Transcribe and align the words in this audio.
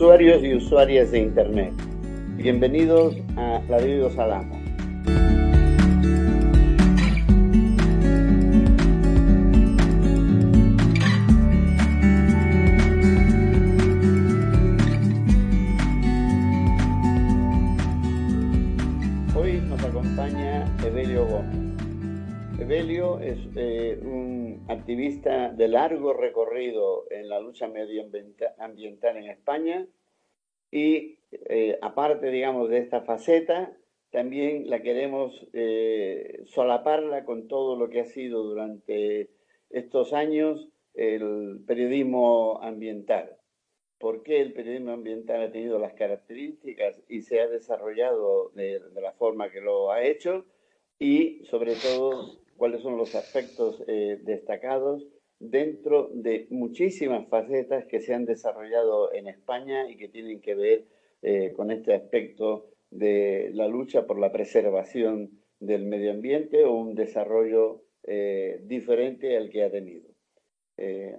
Usuarios 0.00 0.42
y 0.42 0.54
usuarias 0.54 1.10
de 1.10 1.18
Internet, 1.18 1.74
bienvenidos 2.38 3.14
a 3.36 3.60
Ladridos 3.68 4.14
Salamo. 4.14 4.58
Hoy 19.34 19.60
nos 19.68 19.84
acompaña 19.84 20.64
Evelio 20.82 21.26
Gómez. 21.26 21.76
Evelio 22.58 23.20
es 23.20 23.38
eh, 23.54 24.00
un 24.02 24.29
activista 24.70 25.50
de 25.50 25.68
largo 25.68 26.12
recorrido 26.12 27.06
en 27.10 27.28
la 27.28 27.40
lucha 27.40 27.66
medioambiental 27.68 29.16
en 29.16 29.24
España 29.24 29.86
y 30.70 31.18
eh, 31.32 31.78
aparte, 31.82 32.30
digamos, 32.30 32.70
de 32.70 32.78
esta 32.78 33.02
faceta, 33.02 33.76
también 34.10 34.70
la 34.70 34.80
queremos 34.82 35.46
eh, 35.52 36.42
solaparla 36.46 37.24
con 37.24 37.48
todo 37.48 37.76
lo 37.76 37.88
que 37.90 38.00
ha 38.00 38.06
sido 38.06 38.42
durante 38.42 39.30
estos 39.70 40.12
años 40.12 40.68
el 40.94 41.60
periodismo 41.66 42.60
ambiental. 42.62 43.36
¿Por 43.98 44.22
qué 44.22 44.40
el 44.40 44.52
periodismo 44.52 44.92
ambiental 44.92 45.42
ha 45.42 45.52
tenido 45.52 45.78
las 45.78 45.94
características 45.94 47.00
y 47.08 47.22
se 47.22 47.40
ha 47.40 47.48
desarrollado 47.48 48.50
de, 48.50 48.80
de 48.80 49.00
la 49.00 49.12
forma 49.12 49.50
que 49.50 49.60
lo 49.60 49.90
ha 49.92 50.02
hecho? 50.02 50.46
Y 50.98 51.44
sobre 51.44 51.74
todo, 51.74 52.39
cuáles 52.60 52.82
son 52.82 52.98
los 52.98 53.14
aspectos 53.14 53.82
eh, 53.88 54.18
destacados 54.22 55.08
dentro 55.38 56.10
de 56.12 56.46
muchísimas 56.50 57.26
facetas 57.26 57.86
que 57.86 58.02
se 58.02 58.12
han 58.12 58.26
desarrollado 58.26 59.14
en 59.14 59.28
España 59.28 59.88
y 59.88 59.96
que 59.96 60.08
tienen 60.08 60.42
que 60.42 60.54
ver 60.54 60.84
eh, 61.22 61.54
con 61.56 61.70
este 61.70 61.94
aspecto 61.94 62.66
de 62.90 63.48
la 63.54 63.66
lucha 63.66 64.06
por 64.06 64.20
la 64.20 64.30
preservación 64.30 65.30
del 65.58 65.86
medio 65.86 66.10
ambiente 66.10 66.64
o 66.64 66.74
un 66.74 66.94
desarrollo 66.94 67.82
eh, 68.02 68.60
diferente 68.64 69.38
al 69.38 69.48
que 69.48 69.64
ha 69.64 69.70
tenido. 69.70 70.10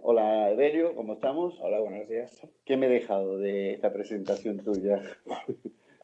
hola, 0.03 0.51
Evelio, 0.51 0.93
¿cómo 0.93 1.13
estamos? 1.13 1.59
Hola, 1.59 1.79
buenos 1.79 2.07
días. 2.07 2.39
¿Qué 2.65 2.77
me 2.77 2.85
he 2.85 2.89
dejado 2.89 3.39
de 3.39 3.73
esta 3.73 3.91
presentación 3.91 4.63
tuya? 4.63 5.01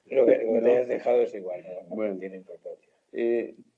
Lo 0.07 0.25
que, 0.25 0.43
lo 0.45 0.53
que 0.53 0.61
te 0.63 0.77
has 0.79 0.87
dejado 0.87 1.21
es 1.21 1.35
igual, 1.35 1.61
no, 1.61 1.89
no 1.89 1.95
bueno, 1.95 2.17
tiene 2.17 2.37
importancia. 2.37 2.89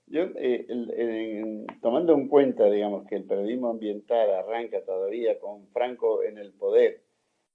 Yo, 0.10 0.24
eh, 0.38 0.66
el, 0.68 1.68
tomando 1.82 2.14
en 2.16 2.28
cuenta, 2.28 2.70
digamos, 2.70 3.06
que 3.06 3.16
el 3.16 3.26
periodismo 3.26 3.70
ambiental 3.70 4.32
arranca 4.32 4.84
todavía 4.84 5.40
con 5.40 5.68
Franco 5.68 6.24
en 6.24 6.40
el 6.40 6.52
poder 6.54 7.04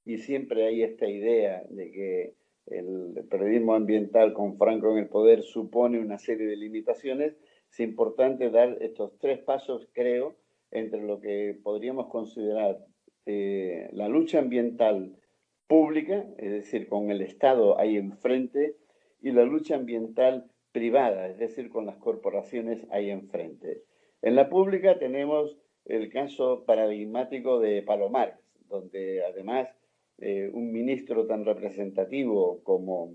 y 0.05 0.19
siempre 0.19 0.64
hay 0.64 0.83
esta 0.83 1.08
idea 1.08 1.64
de 1.69 1.91
que 1.91 2.34
el 2.66 3.27
periodismo 3.28 3.74
ambiental 3.74 4.33
con 4.33 4.56
Franco 4.56 4.92
en 4.92 4.98
el 4.98 5.08
poder 5.08 5.42
supone 5.42 5.98
una 5.98 6.19
serie 6.19 6.46
de 6.46 6.56
limitaciones, 6.56 7.36
es 7.70 7.80
importante 7.80 8.50
dar 8.50 8.78
estos 8.80 9.18
tres 9.18 9.41
pasos, 9.41 9.89
creo, 9.92 10.36
entre 10.70 11.02
lo 11.02 11.20
que 11.20 11.58
podríamos 11.62 12.06
considerar 12.06 12.78
eh, 13.27 13.89
la 13.92 14.08
lucha 14.08 14.39
ambiental 14.39 15.16
pública, 15.66 16.24
es 16.39 16.52
decir, 16.52 16.89
con 16.89 17.11
el 17.11 17.20
Estado 17.20 17.78
ahí 17.80 17.96
enfrente, 17.96 18.77
y 19.20 19.33
la 19.33 19.44
lucha 19.44 19.74
ambiental 19.74 20.50
privada, 20.75 21.28
es 21.28 21.39
decir, 21.39 21.70
con 21.70 21.86
las 21.86 21.97
corporaciones 21.98 22.84
ahí 22.91 23.08
enfrente. 23.08 23.84
En 24.22 24.34
la 24.34 24.48
pública 24.48 24.98
tenemos 24.98 25.56
el 25.84 26.11
caso 26.11 26.64
paradigmático 26.67 27.61
de 27.61 27.83
Palomares, 27.83 28.34
donde 28.69 29.25
además 29.25 29.69
eh, 30.19 30.50
un 30.52 30.72
ministro 30.72 31.28
tan 31.28 31.45
representativo 31.45 32.61
como 32.64 33.14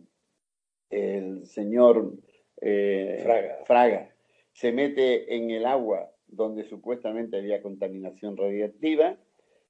el 0.89 1.45
señor 1.47 2.14
eh, 2.61 3.20
Fraga. 3.23 3.58
Fraga 3.65 4.15
se 4.53 4.71
mete 4.71 5.36
en 5.36 5.52
el 5.52 5.65
agua 5.65 6.11
donde 6.27 6.64
supuestamente 6.64 7.39
había 7.39 7.61
contaminación 7.61 8.37
radiactiva. 8.37 9.17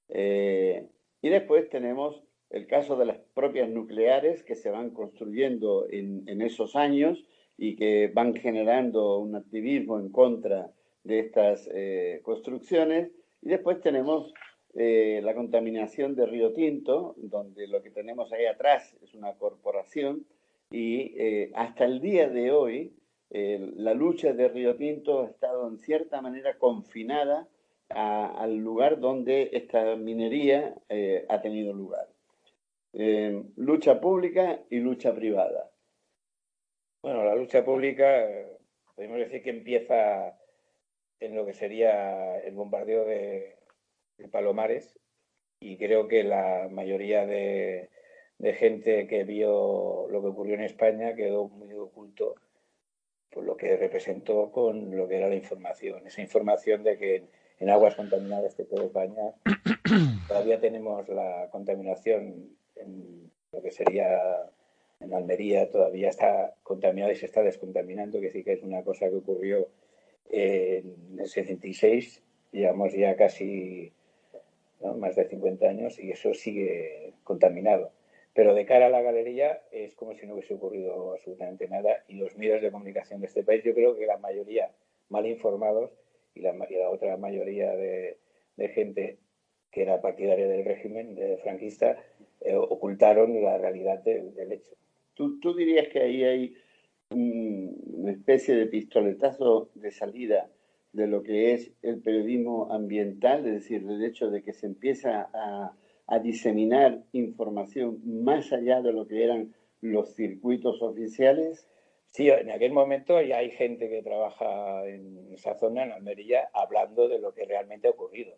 Eh, 0.09 0.87
y 1.23 1.29
después 1.29 1.67
tenemos 1.69 2.23
el 2.51 2.67
caso 2.67 2.97
de 2.97 3.05
las 3.05 3.17
propias 3.33 3.67
nucleares 3.67 4.43
que 4.43 4.55
se 4.55 4.69
van 4.69 4.91
construyendo 4.91 5.87
en, 5.89 6.27
en 6.27 6.43
esos 6.43 6.75
años 6.75 7.25
y 7.61 7.75
que 7.75 8.07
van 8.07 8.33
generando 8.35 9.19
un 9.19 9.35
activismo 9.35 9.99
en 9.99 10.09
contra 10.09 10.71
de 11.03 11.19
estas 11.19 11.69
eh, 11.73 12.21
construcciones. 12.23 13.11
Y 13.41 13.49
después 13.49 13.81
tenemos 13.81 14.33
eh, 14.75 15.19
la 15.21 15.35
contaminación 15.35 16.15
de 16.15 16.25
Río 16.25 16.53
Tinto, 16.53 17.15
donde 17.17 17.67
lo 17.67 17.83
que 17.83 17.89
tenemos 17.89 18.31
ahí 18.31 18.45
atrás 18.45 18.95
es 19.03 19.13
una 19.13 19.33
corporación 19.33 20.25
y 20.71 21.13
eh, 21.17 21.51
hasta 21.53 21.83
el 21.83 21.99
día 21.99 22.29
de 22.29 22.51
hoy 22.51 22.93
la 23.31 23.93
lucha 23.93 24.33
de 24.33 24.47
Río 24.47 24.75
Tinto 24.75 25.21
ha 25.21 25.27
estado 25.27 25.67
en 25.67 25.77
cierta 25.77 26.19
manera 26.19 26.57
confinada 26.57 27.47
al 27.89 28.57
lugar 28.57 28.99
donde 28.99 29.51
esta 29.53 29.95
minería 29.97 30.73
ha 31.29 31.39
tenido 31.39 31.71
lugar. 31.71 32.07
lucha 33.55 34.01
pública 34.01 34.61
y 34.71 34.79
lucha 34.79 35.13
privada. 35.13 35.68
Bueno, 37.01 37.23
la 37.23 37.33
lucha 37.33 37.63
pública, 37.63 38.27
podemos 38.93 39.19
decir 39.19 39.41
que 39.41 39.51
empieza 39.51 40.37
en 41.21 41.33
lo 41.33 41.45
que 41.45 41.53
sería 41.53 42.39
el 42.39 42.53
bombardeo 42.55 43.05
de, 43.05 43.55
Palomares 44.31 44.99
y 45.61 45.77
creo 45.77 46.09
que 46.09 46.25
la 46.25 46.67
mayoría 46.69 47.25
de, 47.25 47.89
gente 48.57 49.07
que 49.07 49.23
vio 49.23 50.07
lo 50.09 50.21
que 50.21 50.27
ocurrió 50.27 50.55
en 50.55 50.63
España 50.63 51.15
quedó 51.15 51.47
muy 51.47 51.73
oculto 51.73 52.35
por 53.31 53.45
lo 53.45 53.55
que 53.55 53.77
representó 53.77 54.51
con 54.51 54.95
lo 54.97 55.07
que 55.07 55.17
era 55.17 55.29
la 55.29 55.35
información. 55.35 56.05
Esa 56.05 56.21
información 56.21 56.83
de 56.83 56.97
que 56.97 57.23
en 57.59 57.69
aguas 57.69 57.95
contaminadas 57.95 58.57
de 58.57 58.65
toda 58.65 58.83
España 58.83 59.33
todavía 60.27 60.59
tenemos 60.59 61.07
la 61.07 61.47
contaminación 61.49 62.57
en 62.75 63.31
lo 63.53 63.61
que 63.61 63.71
sería 63.71 64.51
en 64.99 65.13
Almería 65.13 65.69
todavía 65.69 66.09
está 66.09 66.55
contaminado 66.63 67.11
y 67.11 67.15
se 67.15 67.25
está 67.25 67.41
descontaminando, 67.41 68.19
que 68.19 68.31
sí 68.31 68.43
que 68.43 68.53
es 68.53 68.63
una 68.63 68.83
cosa 68.83 69.09
que 69.09 69.15
ocurrió 69.15 69.67
en 70.29 71.17
el 71.19 71.27
66, 71.27 72.21
llevamos 72.51 72.93
ya 72.93 73.15
casi 73.15 73.91
más 74.97 75.15
de 75.15 75.25
50 75.25 75.67
años 75.67 75.99
y 75.99 76.11
eso 76.11 76.33
sigue 76.33 77.13
contaminado. 77.23 77.91
Pero 78.33 78.53
de 78.53 78.65
cara 78.65 78.87
a 78.87 78.89
la 78.89 79.01
galería 79.01 79.63
es 79.71 79.95
como 79.95 80.13
si 80.13 80.25
no 80.25 80.33
hubiese 80.33 80.53
ocurrido 80.53 81.13
absolutamente 81.13 81.67
nada 81.67 82.03
y 82.07 82.15
los 82.15 82.37
medios 82.37 82.61
de 82.61 82.71
comunicación 82.71 83.21
de 83.21 83.27
este 83.27 83.43
país, 83.43 83.63
yo 83.63 83.73
creo 83.73 83.97
que 83.97 84.05
la 84.05 84.17
mayoría 84.17 84.71
mal 85.09 85.25
informados 85.25 85.91
y 86.35 86.41
la, 86.41 86.53
otra 86.89 87.17
mayoría 87.17 87.75
de, 87.75 88.17
gente 88.73 89.17
que 89.71 89.81
era 89.81 90.01
partidaria 90.01 90.47
del 90.47 90.65
régimen 90.65 91.17
franquista 91.41 91.97
eh, 92.41 92.55
ocultaron 92.55 93.41
la 93.41 93.57
realidad 93.57 93.99
del 94.03 94.51
hecho. 94.51 94.75
¿Tú, 95.19 95.53
dirías 95.53 95.89
que 95.89 95.99
ahí 95.99 96.23
hay 96.23 96.55
una 97.09 98.11
especie 98.11 98.55
de 98.55 98.67
pistoletazo 98.67 99.69
de 99.75 99.91
salida 99.91 100.49
de 100.93 101.07
lo 101.07 101.23
que 101.23 101.53
es 101.53 101.73
el 101.81 102.01
periodismo 102.01 102.71
ambiental, 102.71 103.45
es 103.45 103.53
decir, 103.53 103.83
el 103.85 104.01
hecho 104.01 104.31
de 104.31 104.41
que 104.41 104.53
se 104.53 104.65
empieza 104.65 105.29
a, 105.33 105.75
diseminar 106.23 107.03
información 107.11 107.99
más 108.23 108.51
allá 108.53 108.81
de 108.81 108.93
lo 108.93 109.07
que 109.07 109.23
eran 109.23 109.53
los 109.81 110.15
circuitos 110.15 110.81
oficiales? 110.81 111.67
Sí, 112.07 112.29
en 112.29 112.49
aquel 112.49 112.71
momento 112.71 113.21
ya 113.21 113.39
hay 113.39 113.51
gente 113.51 113.89
que 113.89 114.01
trabaja 114.01 114.87
en 114.87 115.33
esa 115.33 115.53
zona, 115.55 115.83
en 115.83 115.91
Almería, 115.91 116.49
hablando 116.53 117.09
de 117.09 117.19
lo 117.19 117.33
que 117.33 117.45
realmente 117.45 117.89
ha 117.89 117.91
ocurrido. 117.91 118.37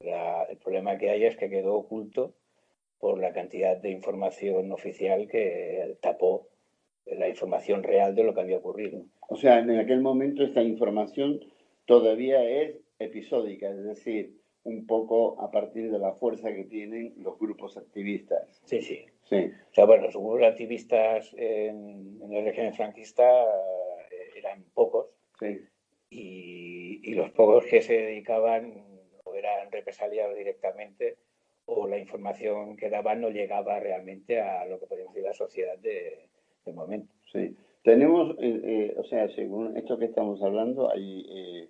el 0.00 0.56
problema 0.58 0.96
que 0.98 1.10
hay 1.10 1.24
es 1.24 1.36
que 1.36 1.50
quedó 1.50 1.74
oculto 1.74 2.36
por 2.98 3.20
la 3.20 3.32
cantidad 3.32 3.76
de 3.76 3.90
información 3.90 4.72
oficial 4.72 5.28
que 5.28 5.96
tapó 6.00 6.48
la 7.06 7.28
información 7.28 7.82
real 7.82 8.14
de 8.14 8.24
lo 8.24 8.34
que 8.34 8.40
había 8.40 8.58
ocurrido. 8.58 9.04
O 9.28 9.36
sea, 9.36 9.58
en 9.58 9.70
aquel 9.78 10.00
momento 10.00 10.42
esta 10.42 10.62
información 10.62 11.40
todavía 11.84 12.42
es 12.42 12.76
episódica, 12.98 13.70
es 13.70 13.84
decir, 13.84 14.34
un 14.64 14.86
poco 14.86 15.40
a 15.40 15.50
partir 15.50 15.92
de 15.92 15.98
la 15.98 16.12
fuerza 16.14 16.52
que 16.52 16.64
tienen 16.64 17.14
los 17.18 17.38
grupos 17.38 17.76
activistas. 17.76 18.60
Sí, 18.64 18.80
sí. 18.82 19.06
sí. 19.22 19.50
O 19.70 19.74
sea, 19.74 19.84
bueno, 19.84 20.04
los 20.04 20.14
grupos 20.14 20.42
activistas 20.42 21.32
en, 21.36 22.18
el 22.30 22.44
régimen 22.44 22.74
franquista 22.74 23.44
eh, 23.44 24.30
eran 24.36 24.64
pocos. 24.74 25.06
Sí. 25.38 25.60
Y, 26.10 27.10
y, 27.10 27.14
los 27.14 27.30
pocos 27.30 27.64
que 27.66 27.82
se 27.82 27.94
dedicaban 27.94 28.84
o 29.24 29.34
eran 29.34 29.70
represaliados 29.70 30.36
directamente 30.36 31.16
o 31.66 31.88
la 31.88 31.98
información 31.98 32.76
que 32.76 32.88
daban 32.88 33.20
no 33.20 33.30
llegaba 33.30 33.78
realmente 33.80 34.40
a 34.40 34.64
lo 34.66 34.78
que 34.78 34.86
podemos 34.86 35.12
decir 35.12 35.26
la 35.26 35.34
sociedad 35.34 35.78
de, 35.78 36.28
momento. 36.72 37.12
Sí. 37.32 37.54
Tenemos, 37.82 38.36
eh, 38.40 38.60
eh, 38.64 38.94
o 38.96 39.04
sea, 39.04 39.28
según 39.28 39.76
esto 39.76 39.98
que 39.98 40.06
estamos 40.06 40.42
hablando, 40.42 40.90
hay 40.90 41.68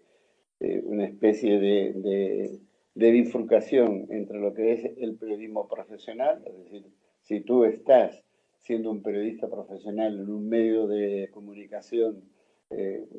eh, 0.60 0.82
una 0.84 1.04
especie 1.04 1.58
de, 1.58 2.60
de, 2.94 3.10
bifurcación 3.10 4.06
entre 4.08 4.38
lo 4.38 4.54
que 4.54 4.72
es 4.72 4.84
el 4.96 5.16
periodismo 5.16 5.68
profesional, 5.68 6.42
es 6.46 6.56
decir, 6.56 6.86
si 7.20 7.40
tú 7.40 7.64
estás 7.64 8.22
siendo 8.60 8.90
un 8.90 9.02
periodista 9.02 9.48
profesional 9.48 10.18
en 10.18 10.30
un 10.30 10.48
medio 10.48 10.86
de 10.86 11.28
comunicación 11.32 12.22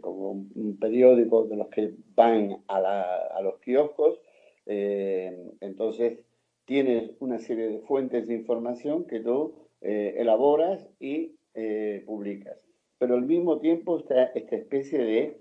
como 0.01 0.31
un 0.31 0.77
periódico 0.77 1.45
de 1.45 1.56
los 1.56 1.68
que 1.69 1.94
van 2.15 2.57
a, 2.68 3.39
los 3.41 3.59
kioscos, 3.59 4.19
entonces 4.65 6.19
tienes 6.68 7.12
una 7.19 7.40
serie 7.40 7.68
de 7.69 7.80
fuentes 7.80 8.28
de 8.28 8.36
información 8.36 9.06
que 9.06 9.22
tú 9.22 9.56
eh, 9.81 10.14
elaboras 10.18 10.88
y 11.00 11.34
publicas. 12.06 12.64
Pero 13.00 13.16
al 13.16 13.25
mismo 13.25 13.58
tiempo 13.58 13.98
está 13.98 14.25
esta 14.25 14.56
especie 14.56 15.00
de, 15.00 15.40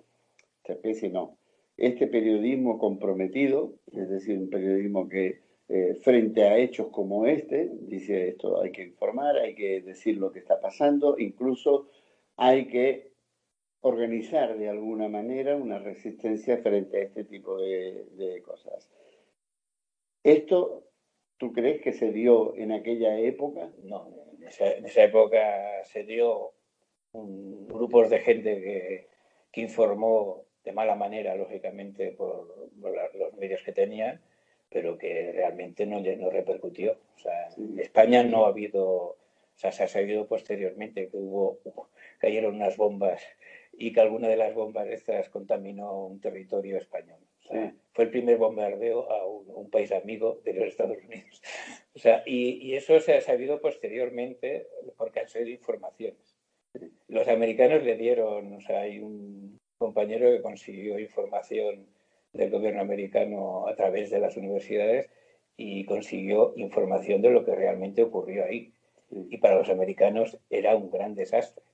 esta 0.62 0.72
especie 0.72 1.10
no, 1.10 1.36
este 1.76 2.06
periodismo 2.06 2.78
comprometido, 2.78 3.74
es 3.92 4.08
decir, 4.08 4.38
un 4.38 4.48
periodismo 4.48 5.10
que 5.10 5.42
frente 6.00 6.44
a 6.44 6.56
hechos 6.56 6.88
como 6.88 7.26
este, 7.26 7.68
dice 7.82 8.28
esto, 8.28 8.62
hay 8.62 8.72
que 8.72 8.84
informar, 8.84 9.36
hay 9.36 9.54
que 9.54 9.82
decir 9.82 10.16
lo 10.16 10.32
que 10.32 10.38
está 10.38 10.58
pasando, 10.58 11.18
incluso 11.18 11.90
hay 12.36 12.66
que 12.68 13.12
organizar 13.80 14.58
de 14.58 14.68
alguna 14.68 15.08
manera 15.08 15.56
una 15.56 15.78
resistencia 15.78 16.58
frente 16.58 16.98
a 16.98 17.02
este 17.02 17.24
tipo 17.24 17.56
de, 17.58 18.42
cosas. 18.44 18.88
¿Esto 20.24 20.84
tú 21.38 21.52
crees 21.52 21.80
que 21.82 21.92
se 21.92 22.12
dio 22.12 22.54
en 22.56 22.72
aquella 22.72 23.18
época? 23.18 23.70
No, 23.82 24.08
en 24.40 24.84
esa, 24.86 25.04
época 25.04 25.84
se 25.84 26.04
dio 26.04 26.52
un, 27.12 27.66
grupos 27.68 28.10
de 28.10 28.20
gente 28.20 29.06
que, 29.52 29.60
informó 29.60 30.44
de 30.64 30.72
mala 30.72 30.96
manera, 30.96 31.34
lógicamente, 31.34 32.12
por, 32.12 32.70
los 32.78 33.34
medios 33.38 33.62
que 33.62 33.72
tenían, 33.72 34.20
pero 34.68 34.98
que 34.98 35.32
realmente 35.32 35.86
no, 35.86 36.00
no 36.00 36.30
repercutió. 36.30 36.98
O 37.16 37.18
sea, 37.18 37.48
en 37.56 37.78
España 37.78 38.22
no 38.22 38.44
ha 38.44 38.48
habido, 38.48 38.84
o 38.84 39.16
sea, 39.54 39.72
se 39.72 39.84
ha 39.84 39.88
sabido 39.88 40.26
posteriormente 40.26 41.08
que 41.08 41.16
hubo, 41.16 41.60
cayeron 42.18 42.56
unas 42.56 42.76
bombas 42.76 43.22
y 43.78 43.92
que 43.92 44.00
alguna 44.00 44.28
de 44.28 44.36
las 44.36 44.54
bombas 44.54 44.88
estas 44.88 45.30
contaminó 45.30 46.06
un 46.06 46.20
territorio 46.20 46.76
español. 46.76 47.20
Fue 47.92 48.04
el 48.04 48.10
primer 48.10 48.36
bombardeo 48.36 49.10
a 49.10 49.26
un, 49.26 49.70
país 49.70 49.90
amigo 49.92 50.40
de 50.44 50.52
los 50.54 50.68
Estados 50.68 50.98
Unidos. 50.98 51.42
O 51.94 51.98
sea, 51.98 52.22
y, 52.26 52.74
eso 52.74 53.00
se 53.00 53.14
ha 53.14 53.22
sabido 53.22 53.58
posteriormente 53.58 54.66
porque 54.98 55.20
han 55.20 55.28
sido 55.28 55.48
informaciones. 55.48 56.36
Los 57.08 57.26
americanos 57.26 57.82
le 57.82 57.96
dieron, 57.96 58.52
o 58.52 58.60
sea, 58.60 58.80
hay 58.80 58.98
un 58.98 59.58
compañero 59.78 60.30
que 60.30 60.42
consiguió 60.42 60.98
información 60.98 61.86
del 62.34 62.50
gobierno 62.50 62.82
americano 62.82 63.66
a 63.66 63.74
través 63.74 64.10
de 64.10 64.20
las 64.20 64.36
universidades 64.36 65.08
y 65.56 65.86
consiguió 65.86 66.52
información 66.56 67.22
de 67.22 67.30
lo 67.30 67.46
que 67.46 67.54
realmente 67.54 68.02
ocurrió 68.02 68.44
ahí. 68.44 68.74
Y 69.10 69.38
para 69.38 69.56
los 69.56 69.70
americanos 69.70 70.36
era 70.50 70.76
un 70.76 70.90
gran 70.90 71.14
desastre 71.14 71.64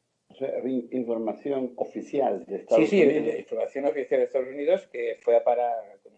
información 0.90 1.72
oficial 1.76 2.44
de 2.46 2.56
Estados 2.56 2.92
Unidos. 2.92 3.14
Sí, 3.14 3.30
sí, 3.30 3.38
información 3.38 3.84
oficial 3.86 4.20
de 4.20 4.26
Estados 4.26 4.48
Unidos 4.48 4.86
que 4.88 5.16
fue 5.20 5.36
a 5.36 5.44
parar 5.44 5.98
con 6.02 6.12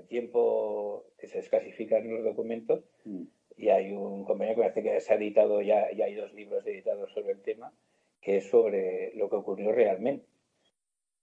el 0.00 0.06
tiempo 0.08 1.04
que 1.18 1.26
se 1.28 1.38
desclasifican 1.38 2.08
los 2.08 2.24
documentos. 2.24 2.84
Mm. 3.04 3.22
Y 3.56 3.68
hay 3.68 3.92
un 3.92 4.24
compañero 4.24 4.56
que 4.56 4.62
parece 4.62 4.82
que 4.82 5.00
se 5.00 5.12
ha 5.12 5.16
editado 5.16 5.62
ya, 5.62 5.90
ya 5.92 6.06
hay 6.06 6.14
dos 6.14 6.32
libros 6.34 6.66
editados 6.66 7.12
sobre 7.12 7.32
el 7.32 7.42
tema, 7.42 7.72
que 8.20 8.38
es 8.38 8.48
sobre 8.48 9.12
lo 9.14 9.30
que 9.30 9.36
ocurrió 9.36 9.70
realmente, 9.70 10.26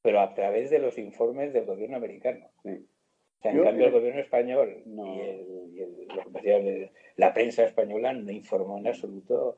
pero 0.01 0.21
a 0.21 0.33
través 0.33 0.69
de 0.69 0.79
los 0.79 0.97
informes 0.97 1.51
del 1.51 1.65
gobierno 1.65 1.97
americano. 1.97 2.47
O 2.63 3.41
sea, 3.41 3.51
en 3.51 3.63
cambio, 3.63 3.87
el 3.87 3.91
gobierno 3.91 4.21
español 4.21 4.83
y, 4.85 5.79
el, 5.79 6.91
la 7.17 7.33
prensa 7.33 7.65
española 7.65 8.13
no 8.13 8.31
informó 8.31 8.77
en 8.77 8.87
absoluto 8.87 9.57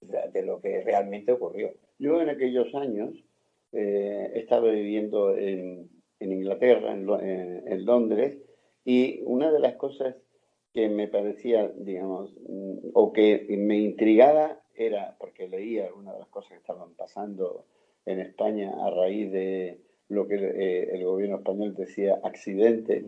de 0.00 0.42
lo 0.42 0.60
que 0.60 0.82
realmente 0.82 1.32
ocurrió. 1.32 1.72
Yo 1.98 2.20
en 2.22 2.30
aquellos 2.30 2.74
años 2.74 3.12
eh, 3.72 4.32
estaba 4.34 4.70
viviendo 4.70 5.36
en, 5.36 5.88
Inglaterra, 6.20 6.92
en, 6.92 7.84
Londres, 7.84 8.38
y 8.84 9.20
una 9.24 9.52
de 9.52 9.60
las 9.60 9.74
cosas 9.76 10.16
que 10.72 10.88
me 10.88 11.08
parecía, 11.08 11.68
digamos, 11.76 12.34
mm, 12.48 12.90
o 12.94 13.12
que 13.12 13.46
me 13.58 13.78
intrigaba 13.78 14.60
era, 14.74 15.16
porque 15.18 15.48
leía 15.48 15.86
algunas 15.86 16.14
de 16.14 16.20
las 16.20 16.28
cosas 16.28 16.52
que 16.52 16.58
estaban 16.58 16.94
pasando 16.94 17.64
en 18.06 18.20
España 18.20 18.72
a 18.84 18.90
raíz 18.90 19.30
de 19.30 19.80
lo 20.08 20.26
que 20.26 20.36
eh, 20.36 20.90
el 20.94 21.04
gobierno 21.04 21.36
español 21.36 21.74
decía 21.74 22.20
accidente, 22.22 23.04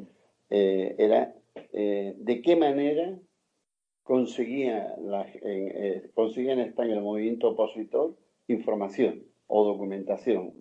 eh, 0.50 0.94
era 0.98 1.34
de 1.72 2.42
qué 2.42 2.56
manera 2.56 3.18
conseguía, 4.02 4.94
la, 5.00 5.22
en, 5.22 5.68
eh, 5.74 6.10
conseguía 6.14 6.52
en 6.52 6.60
España 6.60 6.94
el 6.94 7.02
movimiento 7.02 7.50
opositor 7.50 8.14
información 8.48 9.24
o 9.46 9.64
documentación. 9.64 10.52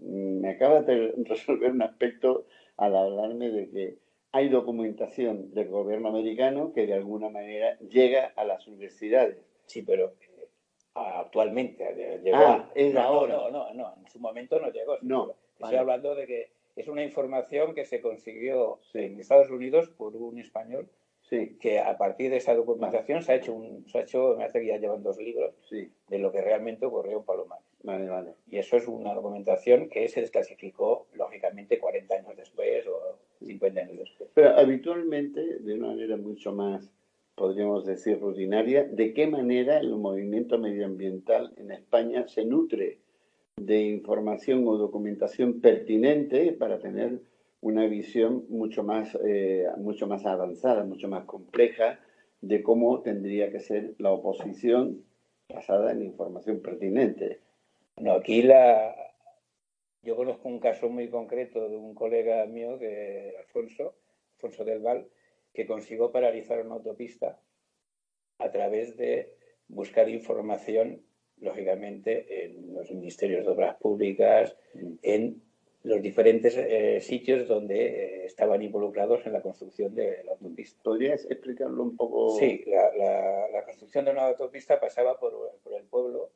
Me 0.41 0.49
acaba 0.49 0.81
de 0.81 1.13
resolver 1.25 1.71
un 1.71 1.81
aspecto 1.81 2.45
al 2.77 2.95
hablarme 2.95 3.49
de 3.49 3.69
que 3.69 3.97
hay 4.31 4.49
documentación 4.49 5.53
del 5.53 5.67
gobierno 5.67 6.09
americano 6.09 6.71
que 6.73 6.87
de 6.87 6.93
alguna 6.93 7.29
manera 7.29 7.77
llega 7.79 8.33
a 8.35 8.45
las 8.45 8.67
universidades. 8.67 9.37
Sí, 9.65 9.81
pero 9.81 10.15
eh, 10.21 10.47
actualmente 10.93 12.19
llegó. 12.23 12.37
Ah, 12.37 12.71
es 12.75 12.93
no, 12.93 13.01
ahora. 13.01 13.33
No, 13.35 13.49
no, 13.49 13.73
no, 13.73 13.93
en 13.97 14.07
su 14.07 14.19
momento 14.19 14.59
no 14.59 14.71
llegó. 14.71 14.97
No. 15.01 15.35
Estoy 15.59 15.75
hablando 15.75 16.15
de 16.15 16.27
que 16.27 16.51
es 16.75 16.87
una 16.87 17.03
información 17.03 17.75
que 17.75 17.85
se 17.85 18.01
consiguió 18.01 18.79
en 18.93 19.19
Estados 19.19 19.51
Unidos 19.51 19.89
por 19.89 20.15
un 20.15 20.39
español 20.39 20.89
que 21.31 21.79
a 21.79 21.97
partir 21.97 22.29
de 22.29 22.37
esa 22.37 22.53
documentación 22.53 23.23
se 23.23 23.31
ha 23.31 23.35
hecho, 23.35 23.53
un, 23.53 23.87
se 23.87 23.99
ha 23.99 24.01
hecho 24.01 24.35
me 24.37 24.43
hace 24.43 24.59
que 24.59 24.67
ya 24.67 24.77
llevan 24.77 25.01
dos 25.01 25.17
libros 25.17 25.53
de 25.69 26.19
lo 26.19 26.31
que 26.31 26.41
realmente 26.41 26.85
ocurrió 26.85 27.19
en 27.19 27.23
Palomares. 27.23 27.65
Vale, 27.83 28.09
vale. 28.09 28.33
Y 28.49 28.57
eso 28.57 28.75
es 28.75 28.87
una 28.87 29.13
documentación 29.13 29.87
que 29.87 30.07
se 30.09 30.21
desclasificó, 30.21 31.07
lógicamente, 31.13 31.79
40 31.79 32.15
años 32.15 32.35
después 32.35 32.85
o 32.87 33.17
50 33.45 33.79
años 33.79 33.97
después. 33.97 34.29
Pero 34.33 34.57
habitualmente, 34.57 35.59
de 35.59 35.73
una 35.73 35.87
manera 35.87 36.17
mucho 36.17 36.51
más, 36.51 36.91
podríamos 37.35 37.85
decir, 37.85 38.19
rutinaria, 38.19 38.83
¿de 38.83 39.13
qué 39.13 39.25
manera 39.27 39.79
el 39.79 39.95
movimiento 39.95 40.59
medioambiental 40.59 41.53
en 41.55 41.71
España 41.71 42.27
se 42.27 42.43
nutre 42.43 42.99
de 43.55 43.81
información 43.83 44.67
o 44.67 44.77
documentación 44.77 45.61
pertinente 45.61 46.51
para 46.51 46.79
tener 46.79 47.21
una 47.61 47.85
visión 47.85 48.45
mucho 48.49 48.83
más, 48.83 49.17
eh, 49.23 49.67
mucho 49.77 50.07
más 50.07 50.25
avanzada, 50.25 50.83
mucho 50.83 51.07
más 51.07 51.25
compleja 51.25 51.99
de 52.41 52.63
cómo 52.63 53.01
tendría 53.01 53.51
que 53.51 53.59
ser 53.59 53.93
la 53.99 54.11
oposición 54.11 55.05
basada 55.47 55.91
en 55.91 56.01
información 56.01 56.61
pertinente. 56.61 57.39
No, 57.97 58.13
aquí 58.13 58.41
la... 58.41 58.95
Yo 60.01 60.15
conozco 60.15 60.49
un 60.49 60.59
caso 60.59 60.89
muy 60.89 61.09
concreto 61.09 61.69
de 61.69 61.77
un 61.77 61.93
colega 61.93 62.43
mío, 62.47 62.77
de 62.79 63.35
Alfonso, 63.37 63.93
Alfonso 64.37 64.65
del 64.65 64.79
Val, 64.79 65.07
que 65.53 65.67
consiguió 65.67 66.11
paralizar 66.11 66.65
una 66.65 66.75
autopista 66.75 67.39
a 68.39 68.51
través 68.51 68.97
de 68.97 69.35
buscar 69.67 70.09
información, 70.09 71.03
lógicamente, 71.37 72.45
en 72.45 72.73
los 72.73 72.89
ministerios 72.89 73.45
de 73.45 73.51
obras 73.51 73.75
públicas, 73.75 74.57
mm. 74.73 74.93
en 75.03 75.43
los 75.83 76.01
diferentes 76.01 76.55
eh, 76.57 76.99
sitios 77.01 77.47
donde 77.47 77.85
eh, 77.85 78.25
estaban 78.25 78.61
involucrados 78.61 79.25
en 79.25 79.33
la 79.33 79.41
construcción 79.41 79.95
de 79.95 80.23
la 80.23 80.33
autopista. 80.33 80.79
¿Podrías 80.83 81.25
explicarlo 81.29 81.81
un 81.83 81.97
poco? 81.97 82.37
Sí, 82.37 82.63
la, 82.67 83.63
construcción 83.65 84.05
de 84.05 84.11
una 84.11 84.27
autopista 84.27 84.79
pasaba 84.79 85.19
por, 85.19 85.33
el 85.75 85.83
pueblo 85.85 86.29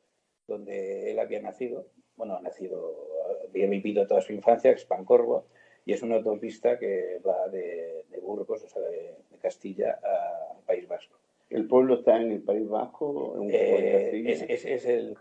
donde 0.48 1.10
él 1.10 1.18
había 1.18 1.40
nacido. 1.40 1.86
Bueno, 2.16 2.36
ha 2.36 2.40
nacido, 2.40 3.08
había 3.48 3.66
vivido 3.68 4.06
toda 4.06 4.20
su 4.20 4.32
infancia, 4.32 4.70
es 4.72 4.84
Pancorvo, 4.84 5.44
y 5.84 5.92
es 5.92 6.02
una 6.02 6.16
autopista 6.16 6.78
que 6.78 7.20
va 7.24 7.48
de, 7.48 8.04
Burgos, 8.22 8.64
o 8.64 8.68
sea, 8.68 8.82
de, 8.82 9.14
Castilla 9.40 10.00
a 10.02 10.58
País 10.66 10.88
Vasco. 10.88 11.16
¿El 11.50 11.68
pueblo 11.68 11.94
está 11.94 12.20
en 12.20 12.32
el 12.32 12.42
País 12.42 12.68
Vasco? 12.68 13.36
Eh, 13.48 14.24
es, 14.26 14.42
es, 14.42 14.64
es, 14.64 14.86
el, 14.86 15.16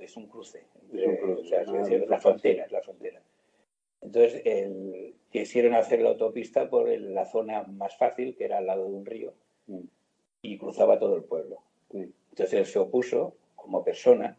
es 0.00 0.16
un 0.16 0.26
cruce. 0.26 0.64
o 0.92 1.44
sea, 1.44 1.62
es 1.62 1.68
ah, 1.68 2.04
la 2.08 2.18
frontera, 2.18 2.64
es 2.64 2.72
la 2.72 2.80
frontera. 2.80 3.17
Entonces, 4.08 4.42
quisieron 5.30 5.74
hacer 5.74 6.00
la 6.00 6.10
autopista 6.10 6.70
por 6.70 6.88
la 6.88 7.26
zona 7.26 7.64
más 7.64 7.96
fácil, 7.98 8.34
que 8.36 8.44
era 8.44 8.58
al 8.58 8.66
lado 8.66 8.88
de 8.88 8.94
un 8.94 9.04
río, 9.04 9.34
mm. 9.66 9.80
y 10.42 10.56
cruzaba 10.56 10.98
todo 10.98 11.16
el 11.16 11.24
pueblo. 11.24 11.58
Entonces, 11.92 12.54
él 12.54 12.64
se 12.64 12.78
opuso 12.78 13.34
como 13.54 13.84
persona 13.84 14.38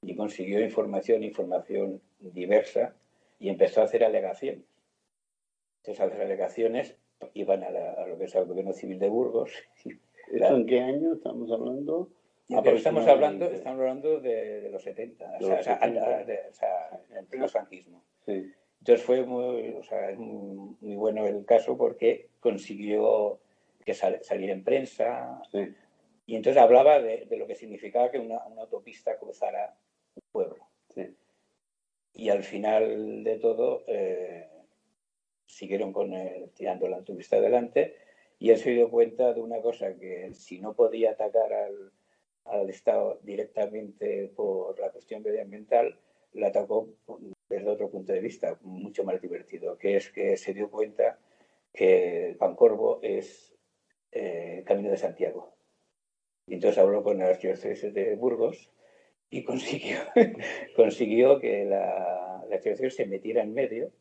y 0.00 0.16
consiguió 0.16 0.60
información, 0.60 1.22
información 1.22 2.00
diversa, 2.18 2.94
y 3.38 3.50
empezó 3.50 3.82
a 3.82 3.84
hacer 3.84 4.04
alegaciones. 4.04 4.64
Entonces, 5.80 6.00
a 6.00 6.06
hacer 6.06 6.22
alegaciones 6.22 6.96
iban 7.34 7.62
a, 7.62 8.06
lo 8.06 8.16
que 8.16 8.24
es 8.24 8.34
el 8.34 8.46
gobierno 8.46 8.72
civil 8.72 8.98
de 8.98 9.08
Burgos. 9.08 9.52
¿Eso 10.32 10.56
en 10.56 10.66
qué 10.66 10.80
año 10.80 11.12
estamos 11.12 11.50
hablando? 11.50 12.08
Estamos 12.48 13.06
hablando, 13.06 13.44
estamos 13.46 13.80
hablando 13.80 14.20
de, 14.20 14.68
los 14.72 14.82
70, 14.82 15.38
o 15.40 15.62
sea, 15.62 15.78
en 17.10 17.16
el 17.16 17.26
pleno 17.26 17.48
franquismo. 17.48 18.02
Sí. 18.24 18.50
Entonces 18.80 19.04
fue 19.04 19.24
muy, 19.24 19.74
o 19.74 19.82
sea, 19.82 20.14
muy 20.16 20.96
bueno 20.96 21.26
el 21.26 21.44
caso 21.44 21.76
porque 21.76 22.30
consiguió 22.40 23.38
que 23.84 23.94
salir 23.94 24.50
en 24.50 24.64
prensa. 24.64 25.42
Y 26.26 26.36
entonces 26.36 26.62
hablaba 26.62 27.00
de, 27.00 27.26
lo 27.36 27.46
que 27.46 27.54
significaba 27.54 28.10
que 28.10 28.18
una, 28.18 28.36
autopista 28.36 29.18
cruzara 29.18 29.76
un 30.14 30.22
pueblo. 30.32 30.66
Y 32.14 32.28
al 32.30 32.42
final 32.42 33.22
de 33.22 33.38
todo 33.38 33.84
eh, 33.86 34.48
siguieron 35.46 35.92
con 35.92 36.12
tirando 36.54 36.88
la 36.88 36.96
autopista 36.96 37.36
adelante. 37.36 37.96
Y 38.38 38.50
él 38.50 38.56
se 38.56 38.70
dio 38.70 38.90
cuenta 38.90 39.34
de 39.34 39.42
una 39.42 39.60
cosa, 39.60 39.94
que 39.98 40.32
si 40.32 40.58
no 40.58 40.72
podía 40.72 41.10
atacar 41.10 41.52
al, 41.52 41.92
al 42.46 42.70
Estado 42.70 43.18
directamente 43.22 44.32
por 44.34 44.78
la 44.80 44.90
cuestión 44.90 45.22
medioambiental, 45.22 45.98
la 46.32 46.48
atacó 46.48 46.88
desde 47.50 47.68
otro 47.68 47.90
punto 47.90 48.12
de 48.12 48.20
vista, 48.20 48.56
mucho 48.62 49.04
más 49.04 49.20
divertido, 49.20 49.76
que 49.76 49.96
es 49.96 50.10
que 50.10 50.36
se 50.36 50.54
dio 50.54 50.70
cuenta 50.70 51.18
que 51.72 52.36
Pancorvo 52.38 53.00
es 53.02 53.54
eh, 54.12 54.62
Camino 54.64 54.90
de 54.90 54.96
Santiago. 54.96 55.52
Y 56.46 56.54
entonces 56.54 56.78
habló 56.78 57.02
con 57.02 57.20
el 57.20 57.28
archidiócesis 57.28 57.92
de 57.92 58.14
Burgos 58.14 58.70
y 59.28 59.42
consiguió, 59.44 59.98
consiguió 60.76 61.40
que 61.40 61.64
la, 61.64 62.44
la 62.48 62.90
se 62.90 63.06
metiera 63.06 63.42
en 63.42 63.52
medio. 63.52 63.92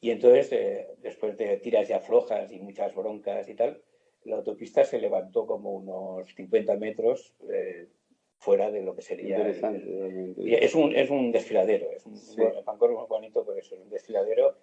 Y 0.00 0.10
entonces, 0.10 0.52
eh, 0.52 0.88
después 1.02 1.36
de 1.36 1.56
tiras 1.58 1.90
y 1.90 1.92
aflojas 1.92 2.50
y 2.52 2.60
muchas 2.60 2.94
broncas 2.94 3.48
y 3.48 3.54
tal, 3.54 3.82
la 4.24 4.36
autopista 4.36 4.84
se 4.84 5.00
levantó 5.00 5.46
como 5.46 5.72
unos 5.72 6.32
50 6.34 6.76
metros 6.76 7.34
eh, 7.52 7.88
fuera 8.40 8.70
de 8.70 8.80
lo 8.80 8.96
que 8.96 9.02
sería. 9.02 9.46
es, 9.46 10.74
un, 10.74 10.96
es 10.96 11.10
un 11.10 11.30
desfiladero, 11.30 11.90
es 11.92 12.06
un 12.06 12.16
sí. 12.16 12.40
muy 12.40 13.06
bonito 13.06 13.44
por 13.44 13.58
eso, 13.58 13.74
es 13.74 13.82
un 13.82 13.90
desfiladero 13.90 14.56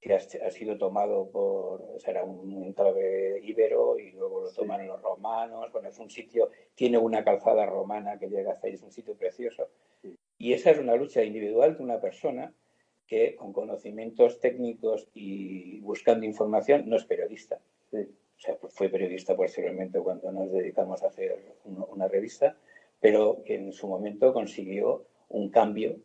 que 0.00 0.14
ha, 0.14 0.50
sido 0.50 0.76
tomado 0.76 1.30
por, 1.30 1.98
será 1.98 2.24
un 2.24 2.64
enclave 2.64 3.40
íbero 3.42 3.98
y 3.98 4.10
luego 4.10 4.42
lo 4.42 4.52
toman 4.52 4.86
los 4.86 5.00
romanos, 5.00 5.72
bueno, 5.72 5.88
es 5.88 5.98
un 5.98 6.10
sitio, 6.10 6.50
tiene 6.74 6.98
una 6.98 7.24
calzada 7.24 7.64
romana 7.64 8.18
que 8.18 8.28
llega 8.28 8.52
hasta 8.52 8.66
ahí, 8.66 8.74
es 8.74 8.82
un 8.82 8.92
sitio 8.92 9.14
precioso. 9.14 9.68
Y 10.36 10.52
esa 10.52 10.70
es 10.72 10.78
una 10.78 10.96
lucha 10.96 11.22
individual 11.22 11.76
de 11.76 11.84
una 11.84 12.00
persona 12.00 12.52
que 13.06 13.36
con 13.36 13.52
conocimientos 13.52 14.40
técnicos 14.40 15.08
y 15.14 15.80
buscando 15.80 16.26
información 16.26 16.82
no 16.86 16.96
es 16.96 17.04
periodista. 17.04 17.60
O 17.92 18.40
sea, 18.40 18.56
fue 18.56 18.88
periodista 18.88 19.36
posteriormente 19.36 20.00
cuando 20.00 20.32
nos 20.32 20.50
dedicamos 20.50 21.02
a 21.02 21.06
hacer 21.06 21.54
una 21.64 22.08
revista, 22.08 22.56
pero 23.02 23.42
que 23.44 23.56
en 23.56 23.72
su 23.72 23.88
momento 23.88 24.32
consiguió 24.32 25.04
un 25.28 25.50
cambio 25.50 25.96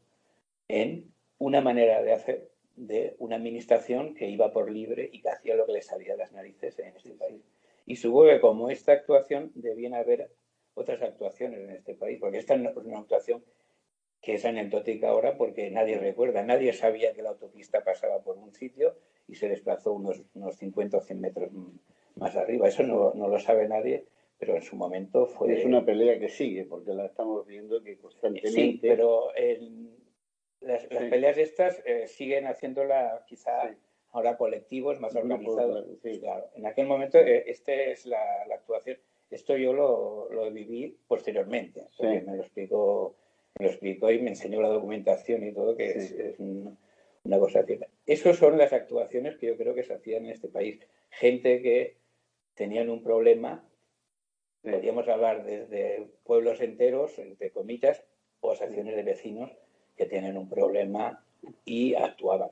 en 0.68 1.14
una 1.38 1.62
manera 1.62 2.02
de 2.02 2.12
hacer 2.12 2.50
de 2.76 3.16
una 3.20 3.36
administración 3.36 4.16
que 4.16 4.28
iba 4.28 4.52
por 4.52 4.72
libre 4.72 5.08
y 5.14 5.22
que 5.22 5.30
hacía 5.30 5.56
lo 5.56 5.68
que 5.68 5.74
le 5.74 5.82
salía 5.84 6.14
de 6.14 6.18
las 6.18 6.32
narices 6.32 6.78
en 6.80 6.96
este 6.96 7.12
país. 7.12 7.42
Y 7.86 7.98
supongo 7.98 8.26
que 8.26 8.40
como 8.40 8.70
esta 8.70 8.94
actuación 8.94 9.52
debían 9.54 9.94
haber 9.94 10.32
otras 10.74 11.02
actuaciones 11.04 11.60
en 11.60 11.70
este 11.70 11.94
país, 11.94 12.18
porque 12.20 12.40
esta 12.40 12.56
es 12.56 12.62
una 12.76 13.00
actuación 13.00 13.44
que 14.20 14.34
es 14.34 14.46
anecdótica 14.46 15.10
ahora 15.10 15.38
porque 15.38 15.70
nadie 15.70 16.00
recuerda, 16.00 16.42
nadie 16.44 16.74
sabía 16.74 17.14
que 17.14 17.22
la 17.22 17.30
autopista 17.30 17.84
pasaba 17.84 18.24
por 18.24 18.38
un 18.38 18.54
sitio 18.54 18.96
y 19.28 19.36
se 19.36 19.50
desplazó 19.50 19.94
unos, 19.94 20.24
unos 20.34 20.56
50 20.58 20.98
o 20.98 21.02
100 21.02 21.22
metros 21.22 21.52
más 22.16 22.36
arriba. 22.36 22.68
Eso 22.68 22.82
no, 22.82 23.14
no 23.14 23.28
lo 23.28 23.40
sabe 23.40 23.68
nadie 23.68 24.06
pero 24.38 24.56
en 24.56 24.62
su 24.62 24.76
momento 24.76 25.26
fue... 25.28 25.54
Es 25.54 25.66
una 25.66 25.86
pelea 25.86 26.20
que 26.20 26.30
sigue, 26.30 26.66
porque 26.66 26.94
la 26.94 27.06
estamos 27.06 27.46
viendo 27.46 27.82
que 27.84 27.98
constantemente... 27.98 28.52
Sí, 28.52 28.80
pero 28.82 29.30
las, 30.62 30.86
peleas 30.86 31.38
estas 31.38 31.82
eh, 31.86 32.08
siguen 32.08 32.46
haciéndola 32.46 33.24
quizá 33.28 33.76
ahora 34.12 34.38
colectivos 34.38 35.00
más 35.00 35.16
organizados. 35.16 35.86
En 36.56 36.66
aquel 36.66 36.88
momento, 36.88 37.18
eh, 37.20 37.44
esta 37.48 37.74
es 37.74 38.06
la, 38.06 38.20
actuación. 38.54 38.98
Esto 39.30 39.58
yo 39.58 39.74
lo, 39.74 40.30
lo 40.32 40.52
viví 40.52 40.98
posteriormente, 41.08 41.86
me 42.00 42.22
lo 42.22 42.44
explicó 42.44 43.16
me 43.60 43.66
lo 43.66 43.72
explicó 43.72 44.12
y 44.12 44.20
me 44.20 44.30
enseñó 44.30 44.62
la 44.62 44.70
documentación 44.70 45.44
y 45.44 45.52
todo, 45.52 45.76
que 45.76 45.90
es, 45.90 46.16
una 46.40 47.40
cosa 47.40 47.66
que... 47.66 47.80
Esas 48.06 48.38
son 48.38 48.58
las 48.58 48.72
actuaciones 48.72 49.36
que 49.38 49.48
yo 49.48 49.58
creo 49.58 49.74
que 49.74 49.84
se 49.84 49.94
hacían 49.94 50.26
en 50.26 50.32
este 50.32 50.48
país. 50.48 50.80
Gente 51.10 51.62
que 51.62 51.98
tenían 52.54 52.90
un 52.90 53.04
problema 53.04 53.68
Podríamos 54.72 55.08
hablar 55.08 55.46
desde 55.46 56.08
pueblos 56.24 56.62
enteros, 56.62 57.18
entre 57.20 57.52
comillas, 57.52 58.04
o 58.42 58.52
asociaciones 58.52 58.96
de 58.96 59.04
vecinos 59.04 59.52
que 59.96 60.06
tienen 60.06 60.38
un 60.38 60.50
problema 60.50 61.24
y 61.66 61.96
actuaban. 61.96 62.50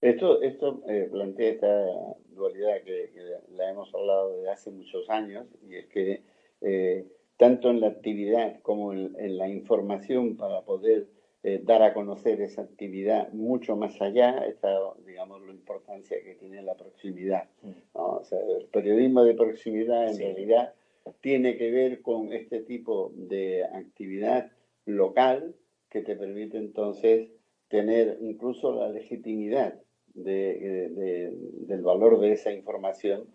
Esto, 0.00 0.42
esto 0.42 0.82
eh, 0.88 1.08
plantea 1.10 1.50
esta 1.50 1.86
dualidad 2.30 2.82
que, 2.82 3.10
la 3.56 3.70
hemos 3.70 3.94
hablado 3.94 4.36
desde 4.36 4.50
hace 4.50 4.70
muchos 4.70 5.08
años, 5.08 5.46
y 5.68 5.76
es 5.76 5.86
que 5.86 6.22
eh, 6.60 7.06
tanto 7.36 7.70
en 7.70 7.80
la 7.80 7.88
actividad 7.88 8.60
como 8.62 8.92
en, 8.92 9.38
la 9.38 9.48
información 9.48 10.36
para 10.36 10.62
poder 10.62 11.06
eh, 11.44 11.60
dar 11.62 11.82
a 11.82 11.94
conocer 11.94 12.40
esa 12.40 12.62
actividad 12.62 13.32
mucho 13.32 13.76
más 13.76 14.00
allá 14.00 14.46
está, 14.46 14.76
digamos, 15.06 15.42
la 15.42 15.52
importancia 15.52 16.22
que 16.22 16.34
tiene 16.34 16.62
la 16.62 16.74
proximidad. 16.74 17.48
Mm. 17.62 17.70
O 17.94 18.24
sea, 18.24 18.38
el 18.40 18.66
periodismo 18.66 19.24
de 19.24 19.34
proximidad 19.34 20.08
en 20.08 20.18
realidad 20.18 20.74
tiene 21.20 21.56
que 21.56 21.70
ver 21.70 22.02
con 22.02 22.32
este 22.32 22.60
tipo 22.60 23.12
de 23.14 23.64
actividad 23.64 24.50
local 24.86 25.54
que 25.90 26.02
te 26.02 26.16
permite 26.16 26.58
entonces 26.58 27.30
tener 27.68 28.18
incluso 28.20 28.72
la 28.72 28.88
legitimidad 28.90 29.80
del 30.14 31.82
valor 31.82 32.20
de 32.20 32.32
esa 32.32 32.52
información 32.52 33.26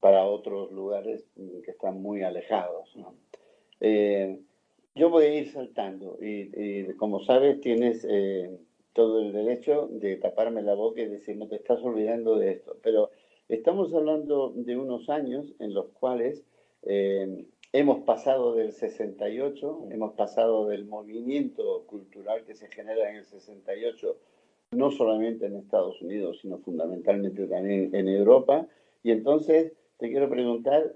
para 0.00 0.26
otros 0.26 0.70
lugares 0.72 1.24
que 1.64 1.70
están 1.70 2.02
muy 2.02 2.22
alejados. 2.22 2.94
Eh, 3.80 4.38
yo 4.94 5.10
voy 5.10 5.24
a 5.24 5.34
ir 5.34 5.50
saltando 5.50 6.18
y, 6.20 6.92
como 6.94 7.20
sabes 7.20 7.60
tienes 7.60 8.06
eh, 8.08 8.50
todo 8.92 9.20
el 9.20 9.32
derecho 9.32 9.88
de 9.90 10.16
taparme 10.16 10.62
la 10.62 10.74
boca 10.74 11.02
y 11.02 11.06
decir 11.06 11.36
no 11.36 11.48
te 11.48 11.56
estás 11.56 11.82
olvidando 11.82 12.38
de 12.38 12.52
esto, 12.52 12.78
pero 12.82 13.10
estamos 13.48 13.92
hablando 13.92 14.52
de 14.54 14.76
unos 14.76 15.08
años 15.10 15.54
en 15.58 15.74
los 15.74 15.88
cuales 15.88 16.44
eh, 16.86 17.46
hemos 17.72 18.04
pasado 18.04 18.54
del 18.54 18.72
68, 18.72 19.88
hemos 19.90 20.14
pasado 20.14 20.68
del 20.68 20.86
movimiento 20.86 21.84
cultural 21.86 22.44
que 22.44 22.54
se 22.54 22.68
genera 22.68 23.10
en 23.10 23.16
el 23.16 23.24
68, 23.24 24.16
no 24.72 24.90
solamente 24.90 25.46
en 25.46 25.56
Estados 25.56 26.00
Unidos, 26.00 26.38
sino 26.40 26.58
fundamentalmente 26.58 27.46
también 27.46 27.94
en 27.94 28.08
Europa. 28.08 28.66
Y 29.02 29.10
entonces 29.10 29.72
te 29.98 30.08
quiero 30.10 30.28
preguntar, 30.30 30.94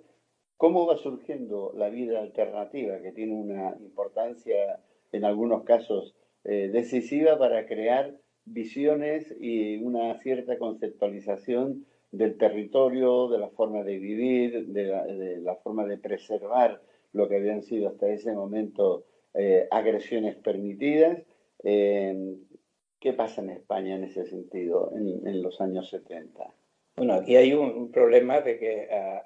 ¿cómo 0.57 0.87
va 0.87 0.97
surgiendo 0.97 1.73
la 1.77 1.91
vida 1.91 2.21
alternativa, 2.21 3.01
que 3.01 3.13
tiene 3.13 3.35
una 3.35 3.77
importancia 3.81 4.81
en 5.13 5.25
algunos 5.25 5.65
casos 5.65 6.15
eh, 6.45 6.71
decisiva 6.73 7.39
para 7.39 7.67
crear 7.67 8.17
visiones 8.45 9.35
y 9.39 9.77
una 9.77 10.19
cierta 10.21 10.59
conceptualización 10.59 11.85
del 12.13 12.37
territorio, 12.37 13.29
de 13.29 13.39
la 13.39 13.49
forma 13.51 13.83
de 13.83 13.99
vivir, 13.99 14.67
de 14.69 15.39
la, 15.39 15.57
forma 15.57 15.87
de 15.87 15.99
preservar 15.99 16.81
lo 17.13 17.29
que 17.29 17.37
habían 17.37 17.63
sido 17.63 17.89
hasta 17.89 18.09
ese 18.09 18.33
momento 18.33 19.05
eh, 19.35 19.69
agresiones 19.71 20.37
permitidas. 20.37 21.19
Eh, 21.63 22.37
¿Qué 22.99 23.13
pasa 23.15 23.41
en 23.41 23.51
España 23.51 23.97
en 23.97 24.05
ese 24.05 24.27
sentido 24.27 24.93
en, 24.95 25.43
los 25.43 25.61
años 25.61 25.89
70? 25.89 26.53
Bueno, 26.97 27.15
aquí 27.15 27.37
hay 27.37 27.55
un, 27.55 27.91
problema 27.91 28.41
de 28.43 28.59
que 28.59 28.89
ah, 28.91 29.25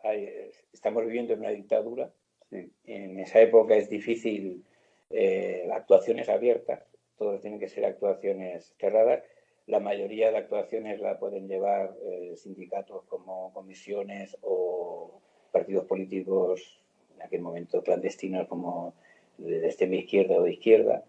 estamos 0.73 1.05
viviendo 1.05 1.33
en 1.33 1.41
una 1.41 1.50
dictadura. 1.50 2.12
En 2.53 3.19
esa 3.19 3.41
época 3.41 3.75
es 3.75 3.91
difícil 3.91 4.62
eh, 5.11 5.69
actuaciones 5.73 6.29
abiertas, 6.29 6.85
todos 7.17 7.41
tienen 7.41 7.59
que 7.59 7.69
ser 7.69 7.85
actuaciones 7.85 8.75
cerradas 8.79 9.23
la 9.66 9.80
mayoría 9.80 10.30
de 10.30 10.38
actuaciones 10.38 11.00
la 11.00 11.18
pueden 11.18 11.49
llevar 11.49 11.97
eh, 12.04 12.35
sindicatos 12.37 13.04
como 13.06 13.52
comisiones 13.52 14.37
o 14.42 15.21
partidos 15.52 15.87
políticos, 15.87 16.85
en 17.14 17.23
aquel 17.23 17.40
momento 17.40 17.83
clandestinos 17.83 18.47
como 18.49 18.94
de 19.38 19.66
extrema 19.66 19.97
izquierda 19.97 20.37
o 20.37 20.42
de 20.42 20.52
izquierda. 20.52 21.04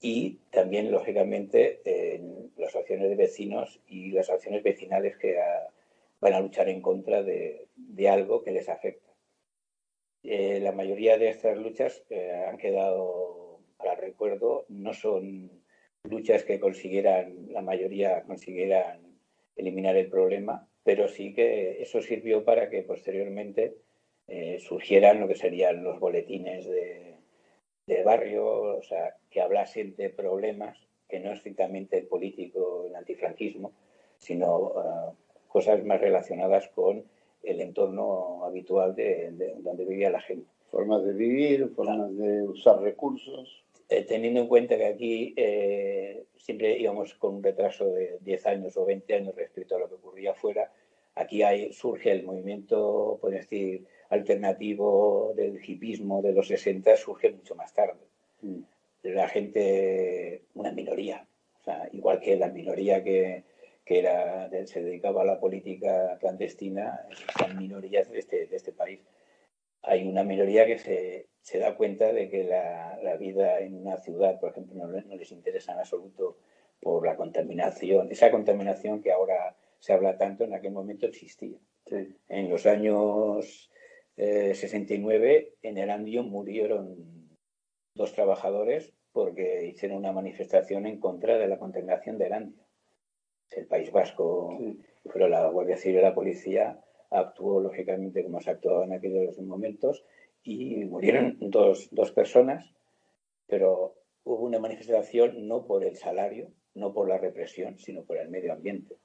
Y 0.00 0.38
también, 0.50 0.92
lógicamente, 0.92 1.80
las 2.56 2.76
acciones 2.76 3.08
de 3.08 3.16
vecinos 3.16 3.80
y 3.88 4.12
las 4.12 4.30
acciones 4.30 4.62
vecinales 4.62 5.16
que 5.16 5.40
ah, 5.40 5.68
van 6.20 6.34
a 6.34 6.40
luchar 6.40 6.68
en 6.68 6.80
contra 6.80 7.22
de, 7.22 7.68
algo 8.08 8.42
que 8.42 8.52
les 8.52 8.68
afecta. 8.68 9.12
Eh, 10.22 10.60
la 10.60 10.72
mayoría 10.72 11.18
de 11.18 11.30
estas 11.30 11.56
luchas 11.56 12.04
eh, 12.10 12.44
han 12.48 12.58
quedado 12.58 13.60
para 13.76 13.94
recuerdo, 13.94 14.66
no 14.68 14.92
son 14.92 15.62
luchas 16.04 16.44
que 16.44 16.60
consiguieran, 16.60 17.48
la 17.50 17.62
mayoría 17.62 18.22
consiguieran 18.22 19.00
eliminar 19.56 19.96
el 19.96 20.08
problema, 20.08 20.68
pero 20.84 21.08
sí 21.08 21.34
que 21.34 21.82
eso 21.82 22.00
sirvió 22.00 22.44
para 22.44 22.70
que 22.70 22.82
posteriormente 22.82 23.76
eh, 24.26 24.58
surgieran 24.60 25.20
lo 25.20 25.28
que 25.28 25.34
serían 25.34 25.82
los 25.82 25.98
boletines 25.98 26.66
de, 26.66 27.16
barrio, 28.04 28.76
o 28.78 28.82
sea, 28.82 29.16
que 29.30 29.40
hablasen 29.40 29.96
de 29.96 30.10
problemas 30.10 30.78
que 31.08 31.20
no 31.20 31.32
estrictamente 31.32 32.02
político, 32.02 32.84
el 32.86 32.94
antifranquismo, 32.94 33.72
sino 34.18 34.72
eh, 34.76 35.12
cosas 35.48 35.82
más 35.84 36.00
relacionadas 36.00 36.68
con 36.68 37.04
el 37.42 37.60
entorno 37.60 38.44
habitual 38.44 38.94
de, 38.94 39.32
donde 39.58 39.84
vivía 39.84 40.10
la 40.10 40.20
gente. 40.20 40.46
Formas 40.70 41.04
de 41.04 41.14
vivir, 41.14 41.70
formas 41.74 42.16
de 42.16 42.42
usar 42.42 42.80
recursos. 42.80 43.64
Eh, 43.90 44.04
teniendo 44.04 44.40
en 44.40 44.48
cuenta 44.48 44.76
que 44.76 44.86
aquí 44.86 45.34
eh, 45.36 46.26
siempre 46.36 46.78
íbamos 46.78 47.14
con 47.14 47.36
un 47.36 47.42
retraso 47.42 47.86
de 47.86 48.18
10 48.20 48.46
años 48.46 48.76
o 48.76 48.84
20 48.84 49.14
años 49.14 49.34
respecto 49.34 49.76
a 49.76 49.78
lo 49.78 49.88
que 49.88 49.94
ocurría 49.94 50.32
afuera, 50.32 50.70
aquí 51.14 51.42
hay, 51.42 51.72
surge 51.72 52.12
el 52.12 52.24
movimiento, 52.24 53.18
podemos 53.20 53.48
decir, 53.48 53.86
alternativo 54.10 55.32
del 55.34 55.58
hipismo 55.66 56.20
de 56.20 56.32
los 56.32 56.48
60, 56.48 56.96
surge 56.96 57.30
mucho 57.30 57.54
más 57.54 57.72
tarde. 57.72 58.00
Mm. 58.42 58.60
La 59.04 59.28
gente, 59.28 60.42
una 60.54 60.72
minoría, 60.72 61.26
o 61.60 61.64
sea, 61.64 61.88
igual 61.92 62.20
que 62.20 62.36
la 62.36 62.48
minoría 62.48 63.02
que, 63.02 63.44
que 63.86 64.00
era, 64.00 64.50
se 64.66 64.82
dedicaba 64.82 65.22
a 65.22 65.24
la 65.24 65.40
política 65.40 66.18
clandestina, 66.20 67.06
son 67.38 67.56
minorías 67.56 68.10
de 68.10 68.18
este, 68.18 68.46
de 68.46 68.56
este 68.56 68.72
país. 68.72 69.00
Hay 69.82 70.06
una 70.06 70.24
minoría 70.24 70.66
que 70.66 70.78
se, 70.78 71.28
se 71.40 71.58
da 71.58 71.76
cuenta 71.76 72.12
de 72.12 72.28
que 72.28 72.44
la, 72.44 72.98
la, 73.02 73.16
vida 73.16 73.60
en 73.60 73.74
una 73.74 73.96
ciudad, 73.98 74.38
por 74.40 74.50
ejemplo, 74.50 74.74
no, 74.74 74.86
no, 74.86 75.16
les 75.16 75.32
interesa 75.32 75.72
en 75.72 75.80
absoluto 75.80 76.38
por 76.80 77.06
la 77.06 77.16
contaminación, 77.16 78.10
esa 78.10 78.30
contaminación 78.30 79.02
que 79.02 79.12
ahora 79.12 79.56
se 79.78 79.92
habla 79.92 80.16
tanto, 80.16 80.44
en 80.44 80.54
aquel 80.54 80.72
momento 80.72 81.06
existía. 81.06 81.58
Sí. 81.86 82.16
En 82.28 82.50
los 82.50 82.66
años 82.66 83.70
eh, 84.16 84.54
69, 84.54 85.54
en 85.62 85.78
Erandio 85.78 86.22
murieron 86.22 87.28
dos 87.94 88.12
trabajadores 88.12 88.92
porque 89.12 89.66
hicieron 89.66 89.98
una 89.98 90.12
manifestación 90.12 90.86
en 90.86 91.00
contra 91.00 91.38
de 91.38 91.48
la 91.48 91.58
contaminación 91.58 92.18
de 92.18 92.26
Erandio 92.26 92.68
el 93.56 93.66
País 93.66 93.90
Vasco, 93.90 94.58
pero 95.12 95.28
la 95.28 95.48
Guardia 95.48 95.76
Civil 95.76 95.98
y 95.98 96.02
la 96.02 96.14
policía 96.14 96.80
actuó 97.10 97.60
lógicamente 97.60 98.22
como 98.22 98.40
se 98.40 98.50
actuaba 98.50 98.84
en 98.84 98.92
aquellos 98.92 99.38
momentos 99.38 100.04
y 100.42 100.84
murieron 100.84 101.36
dos, 101.40 101.88
dos 101.90 102.12
personas, 102.12 102.72
pero 103.46 103.94
hubo 104.24 104.44
una 104.44 104.58
manifestación 104.58 105.46
no 105.46 105.66
por 105.66 105.84
el 105.84 105.96
salario, 105.96 106.50
no 106.74 106.92
por 106.92 107.08
la 107.08 107.18
represión, 107.18 107.78
sino 107.78 108.04
por 108.04 108.18
el 108.18 108.28
medio 108.28 108.52
ambiente. 108.52 108.96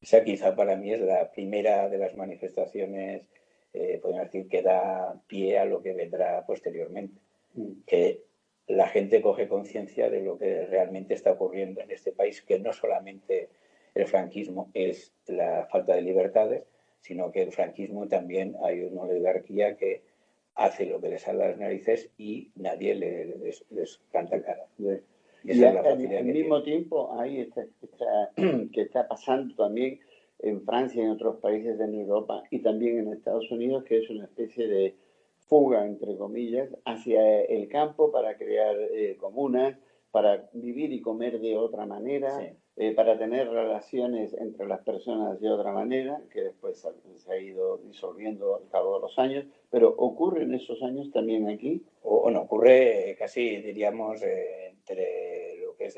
Esa 0.00 0.24
quizá 0.24 0.56
para 0.56 0.76
mí 0.76 0.92
es 0.92 1.00
la 1.00 1.30
primera 1.30 1.88
de 1.88 1.98
las 1.98 2.16
manifestaciones, 2.16 3.22
eh, 3.72 3.98
podemos 4.02 4.24
decir, 4.24 4.48
que 4.48 4.62
da 4.62 5.20
pie 5.26 5.58
a 5.58 5.64
lo 5.64 5.80
que 5.82 5.92
vendrá 5.92 6.44
posteriormente. 6.44 7.20
Que 7.86 8.22
la 8.66 8.88
gente 8.88 9.22
coge 9.22 9.48
conciencia 9.48 10.10
de 10.10 10.22
lo 10.22 10.38
que 10.38 10.66
realmente 10.66 11.14
está 11.14 11.32
ocurriendo 11.32 11.80
en 11.80 11.90
este 11.90 12.12
país, 12.12 12.42
que 12.42 12.58
no 12.58 12.72
solamente 12.72 13.48
el 13.94 14.06
franquismo 14.06 14.70
es 14.74 15.12
la 15.26 15.66
falta 15.70 15.94
de 15.94 16.02
libertades, 16.02 16.64
sino 17.00 17.30
que 17.32 17.42
el 17.42 17.52
franquismo 17.52 18.06
también 18.08 18.56
hay 18.62 18.82
una 18.82 19.02
oligarquía 19.02 19.76
que 19.76 20.02
hace 20.54 20.86
lo 20.86 21.00
que 21.00 21.08
les 21.08 21.22
sale 21.22 21.44
a 21.44 21.48
las 21.48 21.58
narices 21.58 22.10
y 22.18 22.50
nadie 22.56 22.94
les, 22.94 24.00
canta 24.10 24.42
cara. 24.42 24.66
Y, 25.42 25.64
al, 25.64 26.24
mismo 26.24 26.62
tiempo 26.62 27.18
hay 27.18 27.40
esta, 27.40 27.64
que 28.36 28.80
está 28.82 29.08
pasando 29.08 29.54
también 29.54 30.00
en 30.40 30.62
Francia 30.62 31.02
y 31.02 31.06
en 31.06 31.12
otros 31.12 31.36
países 31.36 31.80
en 31.80 31.94
Europa 31.94 32.42
y 32.50 32.60
también 32.60 32.98
en 32.98 33.12
Estados 33.12 33.50
Unidos, 33.50 33.84
que 33.84 33.98
es 33.98 34.10
una 34.10 34.24
especie 34.24 34.68
de 34.68 34.94
fuga, 35.48 35.86
entre 35.86 36.16
comillas, 36.16 36.68
hacia 36.84 37.42
el 37.42 37.68
campo 37.68 38.12
para 38.12 38.36
crear 38.36 38.76
eh, 38.92 39.16
comunas, 39.18 39.76
para 40.10 40.48
vivir 40.52 40.92
y 40.92 41.00
comer 41.00 41.40
de 41.40 41.56
otra 41.56 41.86
manera, 41.86 42.28
eh, 42.80 42.94
para 42.94 43.18
tener 43.18 43.46
relaciones 43.50 44.32
entre 44.32 44.66
las 44.66 44.80
personas 44.80 45.38
de 45.38 45.50
otra 45.50 45.70
manera, 45.70 46.18
que 46.32 46.44
después 46.44 46.82
se 47.18 47.30
ha 47.30 47.36
ido 47.36 47.76
disolviendo 47.76 48.56
al 48.56 48.70
cabo 48.70 48.94
de 48.94 49.02
los 49.02 49.18
años, 49.18 49.44
pero 49.68 49.90
ocurre 49.90 50.44
en 50.44 50.54
esos 50.54 50.82
años 50.82 51.10
también 51.12 51.46
aquí. 51.50 51.84
O, 52.02 52.22
bueno, 52.22 52.40
ocurre 52.40 53.16
casi, 53.18 53.58
diríamos, 53.58 54.22
eh, 54.22 54.68
entre 54.70 55.58
lo 55.62 55.76
que 55.76 55.84
es 55.88 55.96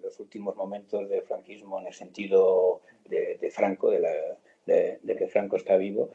los 0.00 0.20
últimos 0.20 0.54
momentos 0.54 1.08
del 1.08 1.22
franquismo 1.22 1.80
en 1.80 1.88
el 1.88 1.94
sentido 1.94 2.82
de, 3.08 3.50
Franco, 3.50 3.90
de, 3.90 5.00
de, 5.02 5.16
que 5.16 5.26
Franco 5.26 5.56
está 5.56 5.76
vivo, 5.76 6.10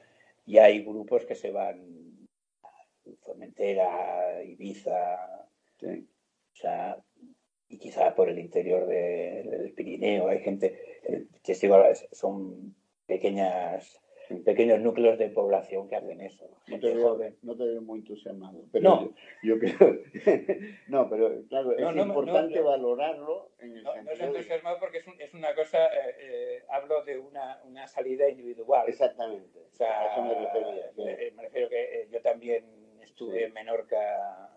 y 0.45 0.59
hay 0.59 0.81
grupos 0.81 1.25
que 1.25 1.35
se 1.35 1.51
van 1.51 2.29
a 2.63 2.69
Formentera, 3.19 4.41
Ibiza, 4.45 5.45
o 5.83 6.55
sea, 6.55 7.03
y 7.69 7.77
quizá 7.77 8.15
por 8.15 8.29
el 8.29 8.39
interior 8.39 8.87
del 8.87 9.71
Pirineo 9.73 10.27
hay 10.27 10.39
gente, 10.39 10.79
que 11.43 11.55
son 12.11 12.75
pequeñas 13.05 14.01
pequeños 14.45 14.79
núcleos 14.79 15.17
de 15.17 15.29
población 15.29 15.89
que 15.89 15.95
hacen 15.95 16.21
eso. 16.21 16.49
No 16.67 16.79
te, 16.79 16.93
veo, 16.93 17.19
no 17.41 17.55
te 17.55 17.63
veo 17.63 17.81
muy 17.81 17.99
entusiasmado. 17.99 18.63
Pero 18.71 18.89
no. 18.89 19.13
Yo, 19.41 19.57
creo. 19.57 19.99
no, 20.87 21.09
pero 21.09 21.41
claro, 21.49 21.75
es 21.75 21.95
importante 21.95 22.61
valorarlo 22.61 23.51
en 23.59 23.77
el 23.77 23.83
no, 23.83 23.95
No 24.03 24.11
estoy 24.11 24.27
entusiasmado 24.27 24.79
porque 24.79 24.99
es, 24.99 25.05
es 25.19 25.33
una 25.33 25.55
cosa, 25.55 25.87
eh, 25.87 26.15
eh, 26.19 26.63
hablo 26.69 27.03
de 27.03 27.17
una, 27.17 27.59
una, 27.63 27.87
salida 27.87 28.29
individual. 28.29 28.85
Exactamente. 28.87 29.59
O 29.71 29.75
sea, 29.75 30.11
eso 30.11 30.21
me 30.21 30.35
refería. 30.35 30.91
Eh, 30.97 31.33
me 31.35 31.43
refiero 31.43 31.69
que 31.69 32.07
yo 32.11 32.21
también 32.21 32.65
estuve 33.19 33.43
en 33.43 33.53
Menorca 33.53 33.97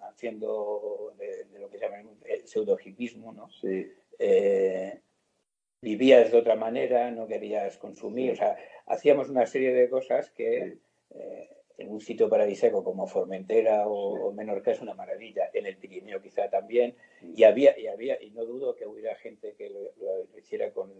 haciendo 0.08 1.14
de, 1.18 1.58
lo 1.58 1.68
que 1.68 1.78
se 1.78 1.84
llama 1.84 1.96
el 2.24 2.46
pseudo 2.46 2.78
hipismo, 2.82 3.32
¿no? 3.32 3.50
Sí. 3.50 3.90
Eh, 4.20 5.00
vivías 5.80 6.30
de 6.30 6.38
otra 6.38 6.54
manera, 6.54 7.10
no 7.10 7.26
querías 7.26 7.76
consumir, 7.78 8.32
o 8.32 8.36
sea, 8.36 8.56
hacíamos 8.86 9.28
una 9.28 9.46
serie 9.46 9.72
de 9.72 9.90
cosas 9.90 10.30
que 10.30 10.78
eh, 11.10 11.48
en 11.76 11.90
un 11.90 12.00
sitio 12.00 12.28
paradisíaco 12.28 12.84
como 12.84 13.08
Formentera 13.08 13.88
o, 13.88 14.32
Menorca 14.32 14.70
es 14.70 14.80
una 14.80 14.94
maravilla, 14.94 15.50
en 15.52 15.66
el 15.66 15.76
Pirineo 15.76 16.22
quizá 16.22 16.48
también, 16.48 16.94
y 17.34 17.42
había, 17.42 17.76
y 17.76 17.88
había, 17.88 18.22
y 18.22 18.30
no 18.30 18.44
dudo 18.44 18.76
que 18.76 18.86
hubiera 18.86 19.16
gente 19.16 19.56
que 19.58 19.70
lo, 19.70 20.38
hiciera 20.38 20.72
con 20.72 20.92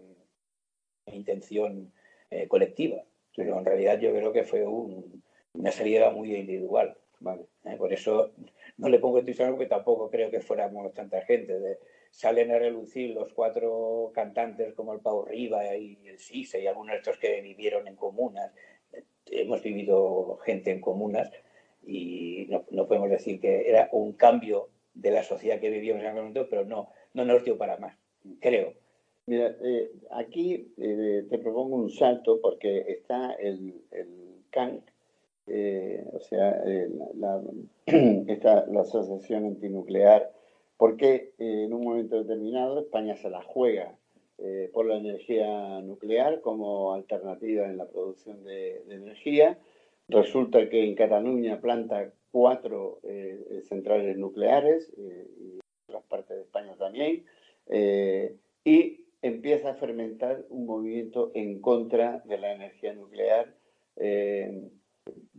intención 1.05 1.93
eh, 2.29 2.49
colectiva, 2.49 3.05
pero 3.33 3.57
en 3.57 3.65
realidad 3.65 3.99
yo 3.99 4.11
creo 4.11 4.33
que 4.33 4.43
fue 4.43 4.65
una 4.65 5.71
salida 5.71 6.09
muy 6.09 6.35
individual. 6.35 6.97
Vale. 7.21 7.52
Eso 7.93 8.31
no 8.77 8.89
le 8.89 8.99
pongo 8.99 9.19
entusiasmo 9.19 9.55
porque 9.55 9.69
tampoco 9.69 10.09
creo 10.09 10.31
que 10.31 10.41
fuéramos 10.41 10.93
tanta 10.93 11.21
gente. 11.21 11.59
De, 11.59 11.79
salen 12.13 12.51
a 12.51 12.59
relucir 12.59 13.15
los 13.15 13.33
cuatro 13.33 14.11
cantantes 14.13 14.73
como 14.75 14.93
el 14.93 14.99
Pau 14.99 15.25
Riva 15.25 15.75
y 15.75 15.97
el 16.07 16.19
Sise 16.19 16.61
y 16.61 16.67
algunos 16.67 16.93
de 16.93 16.97
estos 16.97 17.17
que 17.17 17.41
vivieron 17.41 17.87
en 17.87 17.95
comunas. 17.95 18.51
Hemos 19.25 19.63
vivido 19.63 20.37
gente 20.45 20.71
en 20.71 20.79
comunas 20.79 21.31
y 21.85 22.47
no, 22.49 22.87
podemos 22.87 23.09
decir 23.09 23.39
que 23.39 23.67
era 23.67 23.89
un 23.91 24.13
cambio 24.13 24.69
de 24.93 25.09
la 25.09 25.23
sociedad 25.23 25.59
que 25.59 25.71
vivíamos 25.71 26.03
en 26.03 26.09
aquel 26.09 26.21
momento, 26.21 26.47
pero 26.49 26.65
no, 26.65 26.89
no 27.13 27.25
nos 27.25 27.43
dio 27.43 27.57
para 27.57 27.77
más, 27.77 27.97
creo. 28.39 28.73
Mira, 29.25 29.55
eh, 29.63 29.91
aquí 30.11 30.73
eh, 30.77 31.25
te 31.29 31.39
propongo 31.39 31.77
un 31.77 31.89
salto 31.89 32.39
porque 32.41 32.85
está 32.89 33.33
el, 33.33 33.81
el 33.91 34.43
CANC, 34.51 34.83
eh, 35.47 36.05
o 36.13 36.19
sea, 36.19 36.63
la, 37.15 37.41
la 38.67 38.81
Asociación 38.81 39.45
Antinuclear 39.45 40.31
porque 40.83 41.33
eh, 41.37 41.63
en 41.63 41.73
un 41.73 41.83
momento 41.83 42.21
determinado 42.21 42.79
España 42.79 43.15
se 43.15 43.29
la 43.29 43.41
juega 43.41 43.95
eh, 44.37 44.69
por 44.73 44.85
la 44.85 44.97
energía 44.97 45.79
nuclear 45.81 46.41
como 46.41 46.93
alternativa 46.93 47.65
en 47.65 47.77
la 47.77 47.87
producción 47.87 48.43
de, 48.43 48.83
energía. 48.89 49.57
Resulta 50.09 50.67
que 50.69 50.83
en 50.83 50.95
Cataluña 50.95 51.61
planta 51.61 52.11
cuatro 52.31 52.99
eh, 53.03 53.61
centrales 53.69 54.17
nucleares 54.17 54.91
y 54.97 55.03
en 55.05 55.59
otras 55.87 56.03
partes 56.09 56.35
de 56.35 56.43
España 56.43 56.75
también. 56.77 57.23
y 58.65 59.05
empieza 59.21 59.69
a 59.69 59.75
fermentar 59.75 60.45
un 60.49 60.65
movimiento 60.65 61.31
en 61.33 61.61
contra 61.61 62.21
de 62.25 62.37
la 62.39 62.51
energía 62.53 62.93
nuclear. 62.93 63.53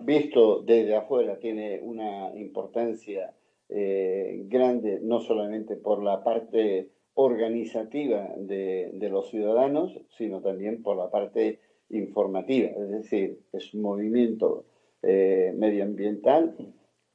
Visto 0.04 0.62
desde 0.62 0.96
afuera, 0.96 1.38
tiene 1.38 1.80
una 1.82 2.32
importancia 2.36 3.34
eh, 3.68 4.42
grande, 4.46 5.00
no 5.02 5.20
solamente 5.20 5.76
por 5.76 6.02
la 6.02 6.22
parte 6.22 6.90
organizativa 7.14 8.34
de, 8.36 9.08
los 9.10 9.30
ciudadanos, 9.30 9.98
sino 10.16 10.40
también 10.40 10.82
por 10.82 10.96
la 10.96 11.10
parte 11.10 11.60
informativa. 11.88 12.70
Es 12.70 12.90
decir, 12.90 13.40
es 13.52 13.72
un 13.72 13.82
movimiento 13.82 14.66
eh, 15.02 15.52
medioambiental 15.56 16.54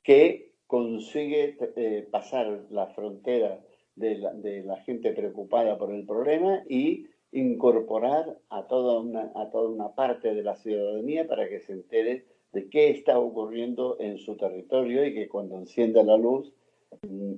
que 0.03 0.53
consigue 0.65 1.57
eh, 1.75 2.07
pasar 2.09 2.65
la 2.69 2.87
frontera 2.87 3.59
de 3.95 4.17
la, 4.17 4.33
de 4.33 4.63
la, 4.63 4.77
gente 4.77 5.11
preocupada 5.11 5.77
por 5.77 5.93
el 5.93 6.05
problema 6.05 6.63
y 6.69 7.07
incorporar 7.31 8.37
a 8.49 8.67
toda, 8.67 8.99
una, 8.99 9.31
a 9.35 9.49
toda 9.49 9.69
una 9.69 9.93
parte 9.93 10.33
de 10.33 10.43
la 10.43 10.55
ciudadanía 10.55 11.27
para 11.27 11.49
que 11.49 11.59
se 11.59 11.73
entere 11.73 12.25
de 12.51 12.69
qué 12.69 12.89
está 12.89 13.19
ocurriendo 13.19 13.97
en 13.99 14.17
su 14.17 14.35
territorio 14.35 15.05
y 15.05 15.13
que 15.13 15.27
cuando 15.27 15.57
encienda 15.57 16.03
la 16.03 16.17
luz, 16.17 16.53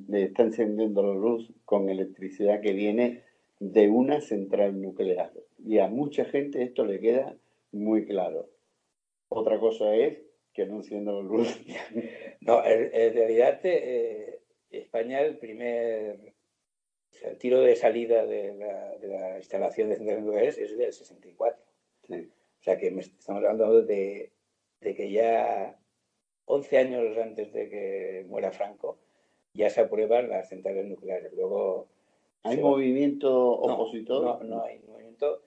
le 0.07 0.23
está 0.23 0.43
encendiendo 0.43 1.03
la 1.03 1.13
luz 1.13 1.51
con 1.65 1.89
electricidad 1.89 2.61
que 2.61 2.73
viene 2.73 3.23
de 3.59 3.89
una 3.89 4.21
central 4.21 4.81
nuclear. 4.81 5.31
Y 5.63 5.79
a 5.79 5.87
mucha 5.87 6.25
gente 6.25 6.63
esto 6.63 6.85
le 6.85 6.99
queda 6.99 7.35
muy 7.71 8.05
claro. 8.05 8.49
Otra 9.29 9.59
cosa 9.59 9.93
es 9.95 10.19
que 10.53 10.65
no 10.65 10.77
encienda 10.77 11.11
la 11.11 11.21
luz. 11.21 11.47
No, 12.43 12.65
en, 12.65 13.13
realidad 13.13 13.59
eh, 13.65 14.39
España 14.71 15.21
el 15.21 15.37
primer 15.37 16.33
el 17.23 17.37
tiro 17.37 17.61
de 17.61 17.75
salida 17.75 18.25
de 18.25 18.55
la, 18.55 19.37
instalación 19.37 19.89
de 19.89 19.97
centrales 19.97 20.23
nucleares 20.23 20.57
es 20.57 20.75
del 20.75 20.91
64. 20.91 21.63
O 22.09 22.63
sea 22.63 22.77
que 22.77 22.87
estamos 22.87 23.43
hablando 23.43 23.83
de, 23.83 24.31
que 24.81 25.11
ya 25.11 25.77
11 26.45 26.77
años 26.77 27.17
antes 27.17 27.53
de 27.53 27.69
que 27.69 28.25
muera 28.27 28.51
Franco 28.51 28.97
ya 29.53 29.69
se 29.69 29.81
aprueban 29.81 30.29
las 30.29 30.49
centrales 30.49 30.85
nucleares. 30.85 31.31
Luego 31.33 31.87
¿Hay 32.43 32.57
movimiento 32.57 33.51
opositor? 33.51 34.23
No, 34.23 34.43
no, 34.43 34.63
hay 34.63 34.79
movimiento. 34.79 35.43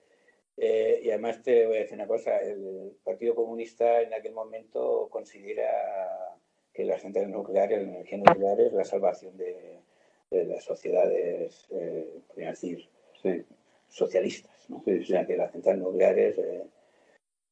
Eh, 0.57 1.01
y 1.03 1.09
además 1.09 1.43
te 1.43 1.65
voy 1.65 1.77
a 1.77 1.79
decir 1.81 1.95
una 1.95 2.07
cosa, 2.07 2.37
el 2.37 2.95
Partido 3.03 3.35
Comunista 3.35 4.01
en 4.01 4.13
aquel 4.13 4.31
momento 4.31 5.09
considera 5.11 6.37
que 6.73 6.85
las 6.85 7.01
centrales 7.01 7.29
nucleares, 7.29 7.83
la 7.83 7.89
energía 7.89 8.17
nuclear 8.19 8.59
es 8.61 8.73
la 8.73 8.85
salvación 8.85 9.35
de, 9.37 9.81
las 10.31 10.63
sociedades, 10.63 11.67
eh, 11.71 12.21
decir, 12.35 12.87
socialistas. 13.87 14.69
¿no? 14.69 14.83
o 14.85 15.05
sea, 15.05 15.25
que 15.25 15.37
las 15.37 15.51
centrales 15.51 15.81
nucleares, 15.81 16.37
eh, 16.37 16.63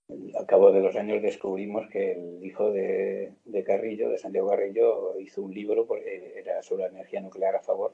al 0.09 0.45
cabo 0.45 0.71
de 0.71 0.81
los 0.81 0.95
años 0.95 1.21
descubrimos 1.21 1.89
que 1.89 2.13
el 2.13 2.45
hijo 2.45 2.71
de, 2.71 3.33
de 3.45 3.63
Carrillo, 3.63 4.09
de 4.09 4.17
Santiago 4.17 4.49
Carrillo, 4.49 5.19
hizo 5.19 5.41
un 5.41 5.53
libro, 5.53 5.85
porque 5.87 6.33
era 6.35 6.61
sobre 6.61 6.83
la 6.83 6.89
energía 6.89 7.21
nuclear 7.21 7.55
a 7.55 7.61
favor 7.61 7.93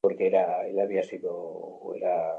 porque 0.00 0.28
era, 0.28 0.66
él 0.68 0.78
había 0.78 1.02
sido, 1.02 1.92
era 1.96 2.38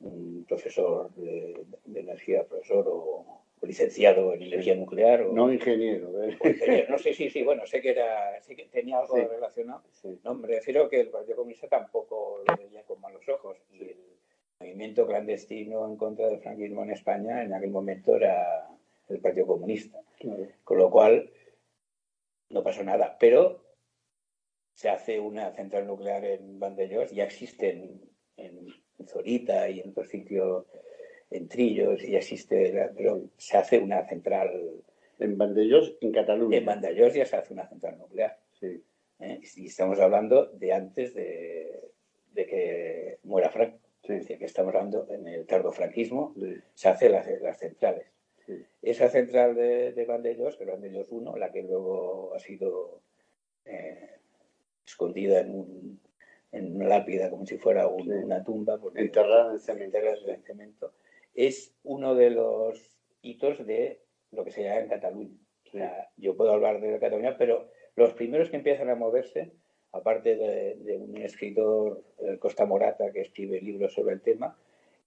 un 0.00 0.46
profesor 0.48 1.10
de, 1.14 1.62
energía, 1.94 2.44
profesor 2.44 2.86
o, 2.88 3.42
licenciado 3.60 4.32
en 4.34 4.42
energía 4.42 4.74
nuclear. 4.74 5.22
O, 5.22 5.32
no 5.32 5.52
ingeniero, 5.52 6.24
¿eh? 6.24 6.36
ingeniero. 6.42 6.90
No 6.90 6.98
sé, 6.98 7.12
sí, 7.12 7.28
sí, 7.28 7.42
bueno, 7.42 7.66
sé 7.66 7.82
que 7.82 7.90
era, 7.90 8.40
sé 8.40 8.56
que 8.56 8.64
tenía 8.64 8.98
algo 8.98 9.14
relacionado. 9.16 9.82
No, 10.24 10.34
me 10.34 10.48
refiero 10.48 10.88
que 10.88 11.00
el 11.00 11.10
Partido 11.10 11.36
Comunista 11.36 11.68
tampoco 11.68 12.42
lo 12.46 12.56
veía 12.56 12.82
con 12.82 13.00
malos 13.00 13.28
ojos. 13.28 13.58
Y 13.70 13.90
el 13.90 13.98
movimiento 14.62 15.06
clandestino 15.06 15.86
en 15.86 15.96
contra 15.96 16.28
del 16.28 16.40
franquismo 16.40 16.82
en 16.82 16.90
España 16.90 17.42
en 17.42 17.52
aquel 17.52 17.70
momento 17.70 18.16
era 18.16 18.68
el 19.08 19.18
Partido 19.18 19.46
Comunista. 19.46 19.98
Con 20.64 20.78
lo 20.78 20.90
cual, 20.90 21.30
no 22.50 22.62
pasó 22.62 22.84
nada. 22.84 23.16
Pero 23.18 23.64
se 24.74 24.88
hace 24.88 25.18
una 25.18 25.52
central 25.52 25.86
nuclear 25.86 26.24
en 26.24 26.58
Vandellós, 26.58 27.10
ya 27.10 27.24
existen 27.24 28.00
en, 28.36 28.68
Zorita 29.04 29.68
y 29.68 29.80
en 29.80 29.90
otros 29.90 30.08
sitios, 30.08 30.64
en 31.28 31.48
Trillos, 31.48 32.00
ya 32.02 32.18
existe, 32.18 32.88
pero 32.96 33.20
se 33.36 33.56
hace 33.56 33.78
una 33.80 34.06
central. 34.06 34.50
En 35.18 35.36
Vandellós, 35.36 35.96
en 36.00 36.12
Cataluña. 36.12 36.58
En 36.58 36.64
Vandellós 36.64 37.14
ya 37.14 37.26
se 37.26 37.36
hace 37.36 37.52
una 37.52 37.68
central 37.68 37.98
nuclear. 37.98 38.38
Sí. 38.58 38.82
¿Eh? 39.18 39.40
Y 39.56 39.66
estamos 39.66 39.98
hablando 40.00 40.46
de 40.46 40.72
antes 40.72 41.14
de, 41.14 41.90
que 42.34 43.18
muera 43.24 43.50
Franco. 43.50 43.81
Sí. 44.02 44.14
Es 44.14 44.20
decir, 44.20 44.38
que 44.38 44.46
estamos 44.46 44.74
hablando 44.74 45.06
en 45.10 45.28
el 45.28 45.46
tardofranquismo, 45.46 46.34
se 46.74 46.88
hacen 46.88 47.12
las, 47.12 47.26
las 47.40 47.58
centrales. 47.58 48.06
Esa 48.82 49.08
central 49.08 49.54
de, 49.54 49.92
de 49.92 50.04
Vandellós, 50.04 50.56
que 50.56 50.64
es 50.64 50.70
Vandellós 50.70 51.10
1, 51.10 51.36
la 51.36 51.52
que 51.52 51.62
luego 51.62 52.34
ha 52.34 52.38
sido 52.40 53.00
eh, 53.64 54.16
escondida 54.84 55.40
en, 55.40 55.54
un, 55.54 56.00
en 56.50 56.76
una 56.76 56.88
lápida, 56.88 57.30
como 57.30 57.46
si 57.46 57.58
fuera 57.58 57.86
una 57.86 58.42
tumba. 58.42 58.80
Enterrada 58.94 59.52
en 59.52 59.60
cemento. 59.60 59.98
en 59.98 60.42
cemento. 60.42 60.92
Es 61.34 61.74
uno 61.84 62.14
de 62.14 62.30
los 62.30 62.98
hitos 63.22 63.64
de 63.64 64.00
lo 64.32 64.44
que 64.44 64.50
se 64.50 64.64
llama 64.64 64.80
en 64.80 64.88
Cataluña. 64.88 65.38
yo 66.16 66.36
puedo 66.36 66.52
hablar 66.52 66.80
de 66.80 66.98
Cataluña, 66.98 67.36
pero 67.38 67.70
los 67.94 68.12
primeros 68.14 68.50
que 68.50 68.56
empiezan 68.56 68.90
a 68.90 68.94
moverse, 68.94 69.52
aparte 69.92 70.36
de, 70.36 70.96
un 70.96 71.16
escritor, 71.18 72.02
Costa 72.38 72.64
Morata, 72.64 73.12
que 73.12 73.20
escribe 73.20 73.60
libros 73.60 73.92
sobre 73.92 74.14
el 74.14 74.20
tema, 74.20 74.56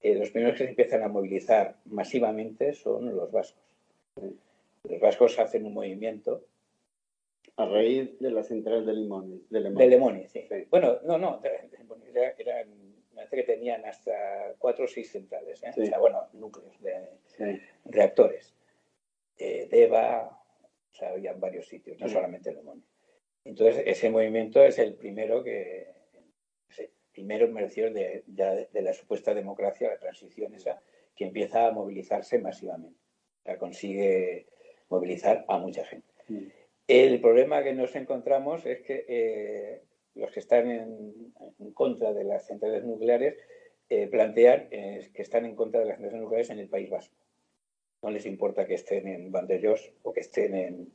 eh, 0.05 0.13
los 0.13 0.29
primeros 0.29 0.55
que 0.55 0.65
se 0.65 0.69
empiezan 0.69 1.01
a 1.01 1.07
movilizar 1.07 1.77
masivamente 1.85 2.73
son 2.73 3.15
los 3.15 3.31
vascos. 3.31 3.63
Los 4.83 4.99
vascos 4.99 5.39
hacen 5.39 5.65
un 5.65 5.73
movimiento 5.73 6.45
a 7.57 7.65
raíz 7.65 8.19
de 8.19 8.29
la 8.29 8.43
central 8.43 8.85
de 8.85 8.93
Limón. 8.93 9.41
De 9.49 9.61
Lemoni, 9.61 10.27
sí. 10.27 10.47
Bueno, 10.69 10.99
no, 11.05 11.17
no, 11.17 11.41
eran, 11.43 12.67
me 13.09 13.15
parece 13.15 13.35
que 13.35 13.43
tenían 13.43 13.83
hasta 13.85 14.53
cuatro 14.59 14.85
o 14.85 14.87
seis 14.87 15.11
centrales, 15.11 15.63
¿eh? 15.63 15.71
o 15.75 15.85
sea, 15.85 15.97
bueno, 15.97 16.27
núcleos 16.33 16.79
de 16.81 17.61
reactores. 17.85 18.53
Eh, 19.39 19.67
Deva, 19.71 20.39
o 20.91 20.95
sea, 20.95 21.09
había 21.13 21.33
varios 21.33 21.67
sitios, 21.67 21.99
no 21.99 22.07
solamente 22.07 22.53
Lemoni. 22.53 22.83
Entonces, 23.45 23.83
ese 23.85 24.09
movimiento 24.09 24.63
es 24.63 24.79
el 24.79 24.95
primero 24.95 25.43
que, 25.43 25.87
primero 27.13 27.47
mereció 27.47 27.91
de, 27.93 28.23
de, 28.27 28.67
de, 28.73 28.81
la 28.81 28.91
supuesta 28.91 29.33
democracia, 29.33 29.89
la 29.89 29.97
transición 29.97 30.53
esa, 30.53 30.81
que 31.15 31.25
empieza 31.25 31.67
a 31.67 31.71
movilizarse 31.71 32.39
masivamente. 32.39 32.99
O 33.39 33.43
sea, 33.43 33.57
consigue 33.57 34.47
movilizar 34.89 35.45
a 35.47 35.57
mucha 35.57 35.85
gente. 35.85 36.07
El 36.87 37.21
problema 37.21 37.63
que 37.63 37.73
nos 37.73 37.95
encontramos 37.95 38.65
es 38.65 38.81
que 38.81 39.05
eh, 39.07 39.81
los 40.15 40.31
que 40.31 40.39
están 40.39 40.69
en, 40.69 41.71
contra 41.73 42.13
de 42.13 42.23
las 42.23 42.45
centrales 42.45 42.83
nucleares 42.83 43.37
eh, 43.89 44.07
plantean 44.07 44.69
que 44.69 45.21
están 45.21 45.45
en 45.45 45.55
contra 45.55 45.79
de 45.79 45.87
las 45.87 45.97
centrales 45.97 46.21
nucleares 46.21 46.49
en 46.49 46.59
el 46.59 46.67
País 46.67 46.89
Vasco. 46.89 47.15
No 48.01 48.09
les 48.09 48.25
importa 48.25 48.65
que 48.65 48.75
estén 48.75 49.07
en 49.07 49.31
Vandellós 49.31 49.93
o 50.03 50.13
que 50.13 50.19
estén 50.19 50.55
en, 50.55 50.93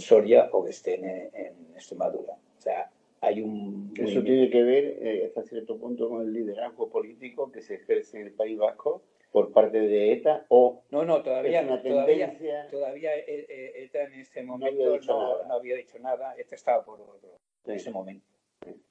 Soria 0.00 0.48
o 0.52 0.64
que 0.64 0.70
estén 0.70 1.04
en, 1.04 1.54
Extremadura. 1.74 2.34
O 2.34 2.60
sea, 2.60 2.90
hay 3.20 3.42
un... 3.42 3.92
Eso 3.98 4.22
tiene 4.22 4.48
que 4.48 4.62
ver 4.62 4.84
eh, 5.00 5.24
hasta 5.26 5.42
cierto 5.42 5.76
punto 5.76 6.08
con 6.08 6.22
el 6.22 6.32
liderazgo 6.32 6.88
político 6.88 7.50
que 7.50 7.62
se 7.62 7.74
ejerce 7.76 8.20
en 8.20 8.28
el 8.28 8.32
País 8.32 8.56
Vasco 8.56 9.02
por 9.34 9.52
parte 9.52 9.80
de 9.80 10.12
ETA 10.12 10.46
o 10.48 10.84
no 10.92 11.04
no 11.04 11.20
todavía 11.20 11.66
todavía, 11.82 12.68
todavía 12.70 13.16
ETA 13.16 13.32
eh, 13.32 13.46
eh, 13.48 13.90
en 13.92 14.20
ese 14.20 14.44
momento 14.44 14.76
no 14.78 15.52
había, 15.52 15.74
dicho 15.74 15.98
nada. 15.98 16.36
ETA 16.38 16.54
estaba 16.54 16.84
por 16.84 17.00
otro 17.00 17.40
en 17.66 17.74
ese 17.74 17.90
momento. 17.90 18.24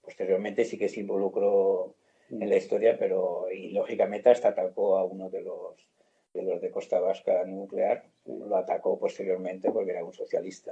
Posteriormente 0.02 0.66
sí 0.66 0.78
que 0.78 0.90
se 0.90 1.00
involucró 1.00 1.96
en 2.30 2.50
la 2.50 2.58
historia 2.58 2.98
pero 3.00 3.50
y 3.50 3.70
lógicamente 3.70 4.30
hasta 4.30 4.50
atacó 4.50 4.98
a 4.98 5.06
uno 5.06 5.30
de 5.30 5.44
los 5.44 5.88
de 6.34 6.42
los 6.44 6.62
de 6.62 6.72
Costa 6.72 7.00
Vasca 7.00 7.46
nuclear 7.46 8.04
lo 8.26 8.56
atacó 8.56 8.98
posteriormente 8.98 9.72
porque 9.72 9.92
era 9.92 10.04
un 10.04 10.14
socialista 10.14 10.72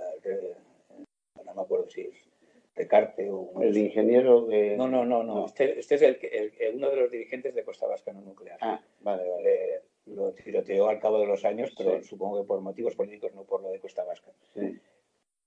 no 1.46 1.54
me 1.54 1.62
acuerdo 1.62 1.90
si 1.90 2.02
es 2.02 2.32
Recarte 2.74 3.30
o 3.30 3.62
el 3.62 3.76
ingeniero 3.78 4.46
de 4.46 4.78
no 4.78 4.88
no 4.88 5.04
no 5.04 5.24
no, 5.24 5.46
Este, 5.46 5.78
este, 5.78 5.96
es 5.96 6.02
el, 6.02 6.18
uno 6.76 6.90
de 6.90 6.96
los 6.96 7.12
dirigentes 7.12 7.54
de 7.54 7.66
Costa 7.66 7.86
Vasca 7.86 8.14
no 8.14 8.22
nuclear. 8.22 8.58
Ah 8.62 8.82
vale 9.02 9.30
vale. 9.30 9.82
Lo 10.06 10.32
tiroteó 10.32 10.88
al 10.88 11.00
cabo 11.00 11.20
de 11.20 11.28
los 11.28 11.44
años 11.44 11.74
pero 11.78 12.02
supongo 12.02 12.42
que 12.42 12.48
por 12.48 12.62
motivos 12.62 12.96
políticos 12.96 13.34
no 13.36 13.44
por 13.44 13.62
lo 13.62 13.72
de 13.72 13.80
Costa 13.80 14.06
Vasca. 14.06 14.32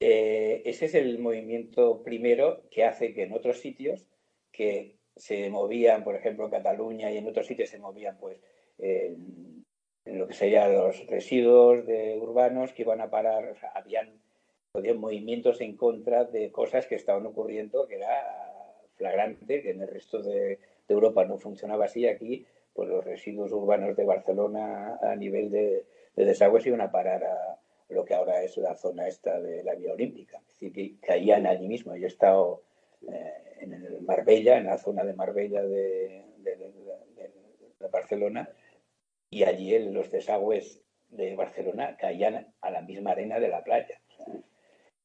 Eh, 0.00 0.62
ese 0.66 0.85
es 0.85 0.94
el 0.94 1.18
movimiento 1.18 2.03
primero 2.03 2.68
que 2.70 2.85
hace 2.85 3.14
que 3.14 3.22
en 3.22 3.33
otros 3.33 3.61
sitios 3.61 4.07
que 4.53 4.98
se 5.16 5.48
movían 5.48 6.05
por 6.05 6.16
ejemplo 6.16 6.44
en 6.44 6.50
Cataluña 6.50 7.11
y 7.11 7.16
en 7.16 7.27
otros 7.27 7.46
sitios 7.46 7.70
se 7.70 7.79
movían 7.79 8.18
pues 8.18 8.38
lo 10.05 10.27
que 10.27 10.35
serían 10.35 10.73
los 10.73 11.07
residuos 11.07 11.87
de 11.87 12.19
urbanos 12.21 12.73
que 12.73 12.83
iban 12.83 13.01
a 13.01 13.11
parar 13.11 13.49
o 13.49 13.55
sea, 13.57 13.71
habían 13.75 14.21
movimientos 14.97 15.61
en 15.61 15.77
contra 15.77 16.25
de 16.25 16.51
cosas 16.51 16.87
que 16.87 16.97
estaban 16.97 17.25
ocurriendo, 17.27 17.87
que 17.87 17.97
era 17.97 18.11
flagrante, 18.97 19.62
que 19.62 19.71
en 19.71 19.83
el 19.83 19.88
resto 19.88 20.21
de, 20.23 20.59
Europa 20.87 21.25
no 21.25 21.38
funcionaba 21.38 21.87
así. 21.87 22.07
Aquí, 22.07 22.45
pues 22.75 22.88
los 22.88 23.05
residuos 23.05 23.53
urbanos 23.53 23.97
de 23.97 24.05
Barcelona 24.05 24.99
a 25.01 25.17
nivel 25.17 25.51
de, 25.51 25.87
de 26.14 26.25
desagües 26.25 26.67
iban 26.67 26.83
a 26.83 26.90
parar 26.90 27.25
a 27.25 27.59
lo 27.88 28.05
que 28.05 28.14
ahora 28.14 28.43
es 28.43 28.57
la 28.59 28.75
zona 28.75 29.09
esta 29.09 29.40
de 29.40 29.62
la 29.62 29.75
Vía 29.75 29.93
Olímpica. 29.93 30.38
Es 30.38 30.61
decir, 30.61 30.73
que 30.73 31.07
caían 31.07 31.47
allí 31.47 31.69
mismo. 31.69 31.97
Yo 31.97 32.05
he 32.05 32.09
estado 32.09 32.62
eh, 33.11 33.33
en 33.61 33.73
el 33.73 34.01
Marbella, 34.03 34.59
en 34.59 34.67
la 34.67 34.79
zona 34.79 35.05
de 35.05 35.14
Marbella 35.14 35.62
de, 35.62 36.25
de, 36.38 36.73
Barcelona, 37.93 38.49
y 39.35 39.42
allí 39.42 39.77
los 39.90 40.12
desagües 40.12 40.81
de 41.09 41.35
Barcelona 41.35 41.97
caían 41.97 42.55
a 42.61 42.70
la 42.70 42.83
misma 42.83 43.11
arena 43.11 43.40
de 43.40 43.49
la 43.49 43.64
playa. 43.64 44.01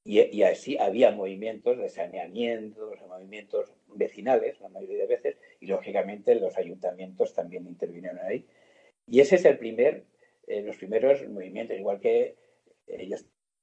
Y, 0.03 0.43
así 0.43 0.77
había 0.77 1.09
movimientos 1.11 1.79
de 1.79 1.89
saneamiento, 1.89 2.91
movimientos 3.07 3.73
vecinales, 3.87 4.61
la 4.61 4.69
mayoría 4.69 4.99
de 4.99 5.07
veces, 5.07 5.37
y 5.59 5.65
lógicamente 5.65 6.35
los 6.35 6.55
ayuntamientos 6.59 7.33
también 7.33 7.65
intervinieron 7.65 8.19
ahí. 8.19 8.45
Y 9.07 9.19
ese 9.19 9.37
es 9.37 9.45
el 9.45 9.57
primer, 9.57 10.05
eh, 10.45 10.61
los 10.61 10.77
primeros 10.77 11.27
movimientos, 11.27 11.75
igual 11.75 11.99
que 11.99 12.35
eh, 12.85 13.07
yo 13.07 13.15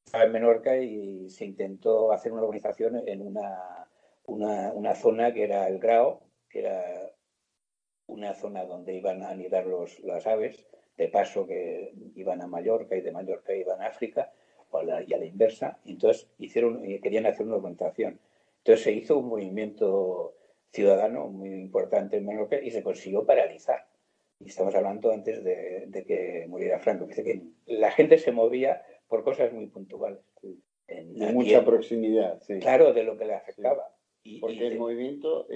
estaba 0.04 0.24
en 0.24 0.32
Menorca 0.32 0.76
y 0.78 1.30
se 1.30 1.44
intentó 1.44 2.10
hacer 2.10 2.32
una 2.32 2.42
organización 2.42 3.08
en 3.08 3.22
una, 3.22 3.88
una, 4.26 4.72
una 4.72 4.94
zona 4.96 5.32
que 5.32 5.44
era 5.44 5.68
el 5.68 5.78
Grao, 5.78 6.22
que 6.48 6.58
era 6.58 7.12
una 8.16 8.34
zona 8.34 8.64
donde 8.64 8.94
iban 8.94 9.22
a 9.22 9.30
anidar 9.30 9.66
los, 9.66 10.00
las 10.00 10.26
aves, 10.26 10.66
de 10.96 11.08
paso 11.08 11.46
que 11.46 11.92
iban 12.14 12.40
a 12.40 12.46
Mallorca 12.46 12.96
y 12.96 13.02
de 13.02 13.12
Mallorca 13.12 13.54
iban 13.54 13.82
a 13.82 13.86
África, 13.86 14.32
o 14.70 14.78
a 14.78 14.82
la, 14.82 15.02
y 15.02 15.12
a 15.12 15.18
la 15.18 15.26
inversa, 15.26 15.78
entonces 15.84 16.28
hicieron, 16.38 16.82
querían 17.00 17.26
hacer 17.26 17.46
una 17.46 17.56
orientación. 17.56 18.18
Entonces 18.58 18.84
se 18.84 18.92
hizo 18.92 19.18
un 19.18 19.28
movimiento 19.28 20.34
ciudadano 20.72 21.28
muy 21.28 21.50
importante 21.50 22.16
en 22.16 22.26
Menorca 22.26 22.60
y 22.60 22.70
se 22.70 22.82
consiguió 22.82 23.24
paralizar. 23.24 23.86
Y 24.40 24.48
estamos 24.48 24.74
hablando 24.74 25.12
antes 25.12 25.42
de, 25.44 26.04
que 26.06 26.46
muriera 26.48 26.78
Franco. 26.78 27.06
Dice 27.06 27.24
que 27.24 27.42
la 27.66 27.90
gente 27.90 28.18
se 28.18 28.32
movía 28.32 28.82
por 29.08 29.24
cosas 29.24 29.52
muy 29.52 29.66
puntuales. 29.66 30.20
de 30.88 31.32
mucha 31.32 31.64
proximidad. 31.64 32.42
Claro, 32.60 32.92
de 32.92 33.04
lo 33.04 33.16
que 33.16 33.24
le 33.24 33.34
afectaba. 33.34 33.95
Y, 34.26 34.40
Porque 34.40 34.66
el 34.66 34.78
movimiento, 34.78 35.46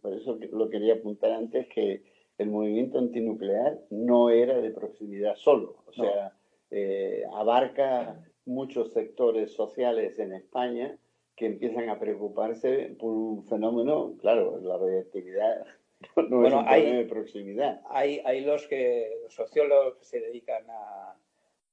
por 0.00 0.14
eso 0.14 0.38
lo 0.52 0.70
quería 0.70 0.94
apuntar 0.94 1.32
antes, 1.32 1.66
que 1.68 2.02
el 2.38 2.50
movimiento 2.50 2.98
antinuclear 2.98 3.80
no 3.90 4.30
era 4.30 4.60
de 4.60 4.70
proximidad 4.70 5.36
solo. 5.36 5.82
O 5.86 5.92
sea, 5.92 6.36
eh, 6.70 7.24
abarca 7.34 8.24
muchos 8.44 8.92
sectores 8.92 9.52
sociales 9.52 10.18
en 10.18 10.32
España 10.32 10.96
que 11.36 11.46
empiezan 11.46 11.88
a 11.88 11.98
preocuparse 11.98 12.94
por 12.98 13.12
un 13.12 13.44
fenómeno, 13.44 14.14
claro, 14.20 14.60
la 14.60 14.76
radioactividad 14.76 15.66
no 16.28 16.46
es 16.46 16.52
un 16.52 16.64
hay, 16.66 16.96
de 16.96 17.04
proximidad. 17.04 17.80
Hay, 17.90 18.20
hay 18.24 18.42
los 18.42 18.66
que, 18.66 19.20
los 19.22 19.34
sociólogos 19.34 19.96
que 19.96 20.04
se 20.04 20.20
dedican 20.20 20.64
a, 20.68 21.16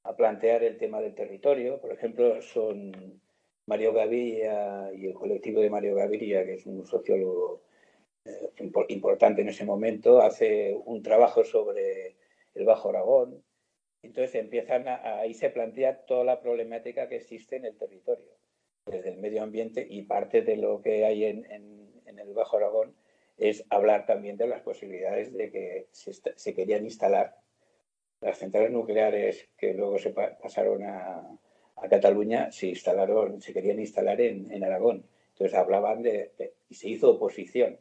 a 0.03 0.15
plantear 0.15 0.63
el 0.63 0.77
tema 0.77 1.01
del 1.01 1.15
territorio, 1.15 1.79
por 1.79 1.91
ejemplo, 1.91 2.41
son 2.41 3.21
Mario 3.69 3.93
Gaviria 3.93 4.91
y 4.97 5.05
el 5.05 5.13
colectivo 5.13 5.61
de 5.61 5.69
Mario 5.69 5.93
Gaviria, 5.93 6.43
que 6.43 6.55
es 6.55 6.65
un 6.65 6.87
sociólogo 6.87 7.61
eh, 8.25 8.49
importante 8.87 9.43
en 9.43 9.49
ese 9.49 9.63
momento, 9.63 10.21
hace 10.21 10.75
un 10.85 11.03
trabajo 11.03 11.43
sobre 11.43 12.15
el 12.55 12.65
Bajo 12.65 12.89
Aragón. 12.89 13.43
Entonces 14.01 14.33
empiezan 14.33 14.87
a, 14.87 15.19
ahí 15.19 15.35
se 15.35 15.51
plantea 15.51 16.03
toda 16.07 16.23
la 16.23 16.41
problemática 16.41 17.07
que 17.07 17.17
existe 17.17 17.57
en 17.57 17.65
el 17.65 17.77
territorio, 17.77 18.39
desde 18.87 19.09
el 19.09 19.17
medio 19.17 19.43
ambiente 19.43 19.85
y 19.87 20.01
parte 20.01 20.41
de 20.41 20.57
lo 20.57 20.81
que 20.81 21.05
hay 21.05 21.25
en, 21.25 21.45
el 21.45 22.33
Bajo 22.33 22.57
Aragón 22.57 22.95
es 23.37 23.63
hablar 23.69 24.07
también 24.07 24.35
de 24.35 24.47
las 24.47 24.61
posibilidades 24.61 25.31
de 25.31 25.51
que 25.51 25.87
se, 25.91 26.53
querían 26.55 26.85
instalar 26.85 27.35
las 28.19 28.39
centrales 28.39 28.71
nucleares 28.71 29.47
que 29.57 29.75
luego 29.75 29.99
se 29.99 30.09
pasaron 30.09 30.83
a, 30.83 31.39
Cataluña, 31.87 32.51
se 32.51 32.67
instalaron, 32.67 33.41
se 33.41 33.53
querían 33.53 33.79
instalar 33.79 34.19
en, 34.19 34.63
Aragón. 34.63 35.05
Entonces 35.29 35.57
hablaban 35.57 36.01
de, 36.01 36.31
y 36.67 36.75
se 36.75 36.89
hizo 36.89 37.11
oposición 37.11 37.77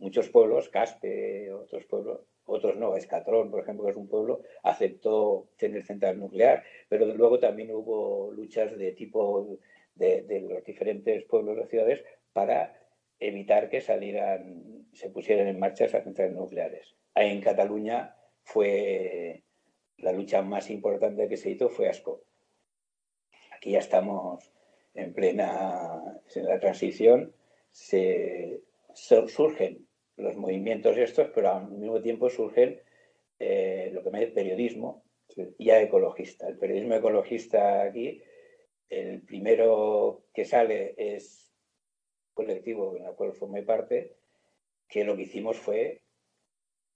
muchos 0.00 0.28
pueblos, 0.28 0.68
Caspe, 0.68 1.52
otros 1.52 1.84
pueblos, 1.84 2.20
otros 2.46 2.76
no, 2.76 2.96
Escatrón, 2.96 3.50
por 3.50 3.60
ejemplo, 3.60 3.84
que 3.84 3.90
es 3.90 3.96
un 3.96 4.08
pueblo, 4.08 4.42
aceptó 4.62 5.48
tener 5.56 5.82
central 5.82 6.18
nuclear, 6.18 6.64
pero 6.88 7.06
luego 7.06 7.38
también 7.38 7.70
hubo 7.72 8.30
luchas 8.32 8.76
de 8.78 8.92
tipo 8.92 9.58
de, 9.94 10.44
los 10.48 10.64
diferentes 10.64 11.24
pueblos 11.24 11.58
o 11.58 11.66
ciudades 11.66 12.04
para 12.32 12.74
evitar 13.18 13.68
que 13.68 13.80
salieran, 13.80 14.86
se 14.92 15.10
pusieran 15.10 15.48
en 15.48 15.58
marcha 15.58 15.86
esas 15.86 16.04
centrales 16.04 16.34
nucleares. 16.34 16.94
En 17.14 17.40
Cataluña 17.40 18.14
fue 18.42 19.42
la 19.98 20.12
lucha 20.12 20.42
más 20.42 20.70
importante 20.70 21.28
que 21.28 21.36
se 21.36 21.50
hizo 21.50 21.68
fue 21.68 21.88
ASCO. 21.88 22.22
Aquí 23.66 23.72
ya 23.72 23.80
estamos 23.80 24.48
en 24.94 25.12
plena 25.12 26.20
en 26.36 26.44
la 26.44 26.60
transición, 26.60 27.34
se, 27.72 28.60
surgen 28.94 29.88
los 30.16 30.36
movimientos 30.36 30.96
estos, 30.96 31.30
pero 31.34 31.50
al 31.50 31.68
mismo 31.72 32.00
tiempo 32.00 32.30
surgen 32.30 32.80
eh, 33.40 33.90
lo 33.92 34.04
que 34.04 34.10
me 34.10 34.20
dice 34.20 34.30
periodismo 34.30 35.02
ya 35.58 35.82
ecologista. 35.82 36.46
El 36.46 36.58
periodismo 36.58 36.94
ecologista 36.94 37.82
aquí, 37.82 38.22
el 38.88 39.22
primero 39.22 40.26
que 40.32 40.44
sale 40.44 40.94
es 40.96 41.52
colectivo 42.34 42.96
en 42.96 43.06
el 43.06 43.14
cual 43.14 43.32
formé 43.32 43.64
parte, 43.64 44.14
que 44.86 45.02
lo 45.02 45.16
que 45.16 45.22
hicimos 45.22 45.56
fue 45.56 46.02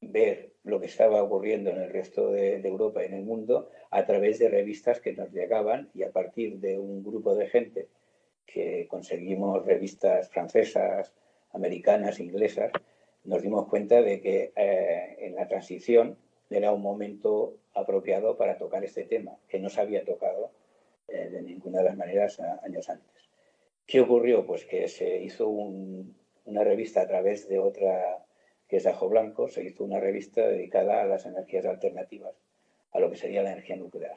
ver 0.00 0.52
lo 0.62 0.78
que 0.78 0.86
estaba 0.86 1.20
ocurriendo 1.20 1.70
en 1.70 1.80
el 1.80 1.90
resto 1.90 2.30
de, 2.30 2.60
de, 2.60 2.68
Europa 2.68 3.02
y 3.02 3.06
en 3.06 3.14
el 3.14 3.24
mundo 3.24 3.70
a 3.90 4.06
través 4.06 4.38
de 4.38 4.48
revistas 4.48 5.00
que 5.00 5.12
nos 5.12 5.32
llegaban 5.32 5.90
y 5.94 6.02
a 6.02 6.10
partir 6.10 6.58
de 6.58 6.78
un 6.78 7.02
grupo 7.02 7.34
de 7.34 7.48
gente 7.48 7.88
que 8.46 8.86
conseguimos 8.88 9.64
revistas 9.64 10.28
francesas, 10.28 11.12
americanas, 11.52 12.20
inglesas, 12.20 12.72
nos 13.24 13.42
dimos 13.42 13.68
cuenta 13.68 14.00
de 14.02 14.20
que 14.20 14.52
eh, 14.56 15.16
en 15.18 15.34
la 15.34 15.46
transición 15.46 16.16
era 16.48 16.72
un 16.72 16.82
momento 16.82 17.58
apropiado 17.74 18.36
para 18.36 18.58
tocar 18.58 18.84
este 18.84 19.04
tema, 19.04 19.36
que 19.48 19.58
no 19.60 19.68
se 19.68 19.80
había 19.80 20.04
tocado 20.04 20.50
eh, 21.08 21.28
de 21.30 21.42
ninguna 21.42 21.78
de 21.78 21.84
las 21.84 21.96
maneras 21.96 22.40
años 22.62 22.88
antes. 22.88 23.30
¿Qué 23.86 24.00
ocurrió? 24.00 24.46
Pues 24.46 24.64
que 24.64 24.88
se 24.88 25.22
hizo 25.22 25.48
una 25.48 26.64
revista 26.64 27.02
a 27.02 27.08
través 27.08 27.48
de 27.48 27.58
otra, 27.58 28.24
que 28.68 28.76
es 28.76 28.86
Ajo 28.86 29.08
Blanco, 29.08 29.48
se 29.48 29.64
hizo 29.64 29.84
una 29.84 30.00
revista 30.00 30.46
dedicada 30.46 31.02
a 31.02 31.06
las 31.06 31.26
energías 31.26 31.66
alternativas, 31.66 32.34
a 32.92 33.00
lo 33.00 33.10
que 33.10 33.16
sería 33.16 33.42
la 33.42 33.52
energía 33.52 33.76
nuclear. 33.76 34.16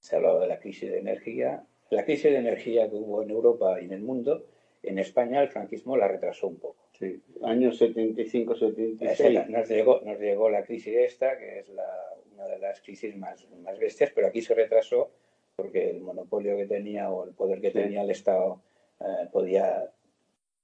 Se 0.00 0.16
hablaba 0.16 0.40
de 0.40 0.48
la 0.48 0.58
crisis 0.58 0.90
de 0.90 0.98
energía, 0.98 1.64
la 1.90 2.04
crisis 2.04 2.30
de 2.30 2.38
energía 2.38 2.88
que 2.88 2.96
hubo 2.96 3.22
en 3.22 3.30
Europa 3.30 3.80
y 3.80 3.86
en 3.86 3.92
el 3.92 4.00
mundo, 4.00 4.44
en 4.82 4.98
España 4.98 5.42
el 5.42 5.48
franquismo 5.48 5.96
la 5.96 6.08
retrasó 6.08 6.48
un 6.48 6.56
poco. 6.56 6.76
Sí, 6.98 7.20
años 7.42 7.80
75-76. 7.80 9.48
Nos 9.48 9.68
llegó, 9.68 10.00
nos 10.04 10.18
llegó 10.18 10.50
la 10.50 10.64
crisis 10.64 10.94
esta, 10.96 11.38
que 11.38 11.60
es 11.60 11.68
una 11.68 12.46
de 12.46 12.58
las 12.58 12.80
crisis 12.80 13.16
más, 13.16 13.46
más 13.62 13.78
bestias, 13.78 14.10
pero 14.14 14.26
aquí 14.28 14.42
se 14.42 14.54
retrasó 14.54 15.10
porque 15.56 15.90
el 15.90 16.00
monopolio 16.00 16.56
que 16.56 16.66
tenía 16.66 17.10
o 17.10 17.24
el 17.24 17.34
poder 17.34 17.60
que 17.60 17.72
tenía 17.72 18.02
el 18.02 18.10
Estado 18.10 18.62
eh, 19.00 19.28
podía 19.32 19.90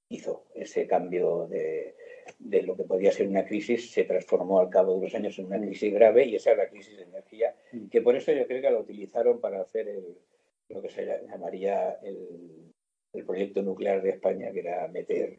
hizo 0.08 0.44
ese 0.54 0.86
cambio 0.86 1.46
de, 1.48 1.94
de, 2.38 2.62
lo 2.62 2.76
que 2.76 2.84
podía 2.84 3.12
ser 3.12 3.28
una 3.28 3.44
crisis, 3.44 3.90
se 3.90 4.04
transformó 4.04 4.60
al 4.60 4.70
cabo 4.70 4.92
de 4.92 4.98
unos 4.98 5.14
años 5.14 5.38
en 5.38 5.46
una 5.46 5.60
crisis 5.60 5.92
grave 5.92 6.26
y 6.26 6.36
esa 6.36 6.52
es 6.52 6.58
la 6.58 6.68
crisis 6.68 6.96
de 6.96 7.04
energía, 7.04 7.54
mm. 7.72 7.88
que 7.88 8.02
por 8.02 8.16
eso 8.16 8.32
yo 8.32 8.46
creo 8.46 8.62
que 8.62 8.70
la 8.70 8.78
utilizaron 8.78 9.40
para 9.40 9.60
hacer 9.60 9.88
el, 9.88 10.18
lo 10.68 10.82
que 10.82 10.88
se 10.88 11.06
llamaría 11.06 11.98
el 12.02 12.72
el 13.14 13.24
proyecto 13.24 13.62
nuclear 13.62 14.02
de 14.02 14.10
España, 14.10 14.50
que 14.52 14.60
era 14.60 14.88
meter 14.88 15.38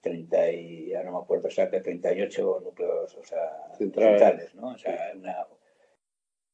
30 0.00 0.52
y, 0.52 0.94
ahora 0.94 1.10
no 1.10 1.18
me 1.18 1.24
acuerdo 1.24 1.48
38 1.48 2.60
núcleos 2.62 3.16
o 3.16 3.24
sea, 3.24 3.74
centrales, 3.76 4.54
¿no? 4.54 4.68
O 4.68 4.78
sea, 4.78 5.12
una, 5.16 5.46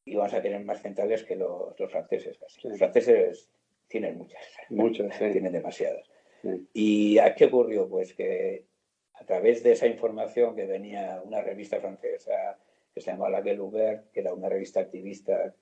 íbamos 0.07 0.33
a 0.33 0.41
tener 0.41 0.65
más 0.65 0.81
centrales 0.81 1.25
que 1.25 1.37
los, 1.37 1.75
franceses 1.91 2.39
casi. 2.39 2.69
Los 2.69 2.79
franceses 2.79 3.51
tienen 3.89 4.17
muchas. 4.17 4.41
Muchas, 4.71 5.19
Tienen 5.19 5.53
demasiadas. 5.53 6.09
¿Y 6.73 7.19
a 7.19 7.35
qué 7.35 7.47
ocurrió? 7.47 7.89
Pues 7.89 8.15
que 8.15 8.67
a 9.23 9.25
través 9.25 9.63
de 9.63 9.71
esa 9.71 9.87
información 9.87 10.57
que 10.57 10.67
venía 10.67 11.23
una 11.25 11.41
revista 11.43 11.79
francesa 11.79 12.59
que 12.93 13.01
se 13.01 13.13
llamaba 13.13 13.31
La 13.31 13.41
Gueule 13.41 14.03
que 14.13 14.19
era 14.19 14.35
una 14.35 14.49
revista 14.49 14.81
activista 14.81 15.55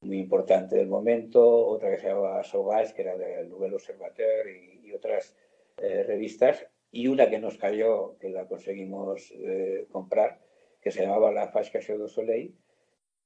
muy 0.00 0.18
importante 0.18 0.76
del 0.76 0.86
momento, 0.88 1.66
otra 1.66 1.90
que 1.90 1.98
se 1.98 2.08
llamaba 2.08 2.42
Sogas, 2.44 2.94
que 2.94 3.02
era 3.02 3.18
del 3.18 3.50
Nouvel 3.50 3.74
Observateur 3.74 4.48
y, 4.48 4.90
otras 4.92 5.36
eh, 5.76 6.02
revistas, 6.02 6.66
y 6.90 7.08
una 7.08 7.28
que 7.28 7.38
nos 7.38 7.58
cayó, 7.58 8.16
que 8.18 8.30
la 8.30 8.46
conseguimos 8.46 9.30
eh, 9.32 9.86
comprar, 9.92 10.40
que 10.80 10.90
se 10.90 11.02
llamaba 11.02 11.30
La 11.30 11.52
Cachée 11.52 11.98
du 11.98 12.08
Soleil. 12.08 12.56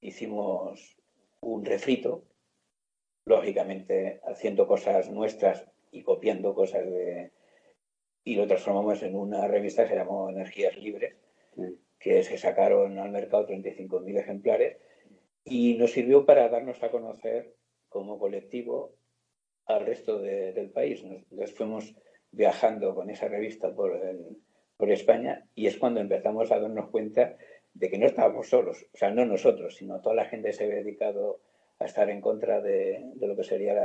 Hicimos 0.01 0.97
un 1.41 1.65
refrito, 1.65 2.25
lógicamente 3.27 4.21
haciendo 4.25 4.67
cosas 4.67 5.09
nuestras 5.09 5.65
y 5.93 6.03
copiando 6.03 6.53
cosas 6.53 6.85
de... 6.85 7.31
y 8.25 8.37
lo 8.37 8.47
transformamos 8.47 9.03
en 9.03 9.17
una 9.17 9.47
revista 9.49 9.83
que 9.83 9.91
se 9.91 9.97
llamó 9.97 10.31
Energías 10.31 10.77
Libres, 10.77 11.17
que 11.99 12.23
se 12.23 12.39
sacaron 12.39 12.99
al 12.99 13.11
mercado 13.11 13.47
35.000 13.47 14.19
ejemplares 14.19 14.77
y 15.45 15.75
nos 15.75 15.93
sirvió 15.93 16.25
para 16.25 16.49
darnos 16.49 16.83
a 16.83 16.91
conocer 16.91 17.55
como 17.89 18.19
colectivo 18.19 18.95
al 19.67 19.87
resto 19.87 20.21
del 20.21 20.71
país. 20.71 21.05
Nos, 21.31 21.53
fuimos 21.53 21.95
viajando 22.31 22.95
con 22.95 23.11
esa 23.11 23.29
revista 23.29 23.75
por, 23.75 24.01
por 24.77 24.91
España 24.91 25.47
y 25.55 25.67
es 25.67 25.77
cuando 25.77 26.01
empezamos 26.01 26.51
a 26.51 26.59
darnos 26.59 26.91
cuenta 26.91 27.37
de 27.75 27.91
que 27.91 27.99
no 27.99 28.07
estábamos 28.07 28.49
solos, 28.49 28.87
o 28.93 28.97
sea, 28.97 29.11
no 29.11 29.25
nosotros, 29.25 29.77
sino 29.77 30.01
toda 30.01 30.15
la 30.15 30.27
gente 30.27 30.53
se 30.53 30.65
había 30.65 30.77
dedicado 30.77 31.41
a 31.79 31.87
estar 31.87 32.11
en 32.11 32.21
contra 32.21 32.61
de, 32.61 33.13
lo 33.21 33.37
que 33.37 33.45
serían 33.45 33.77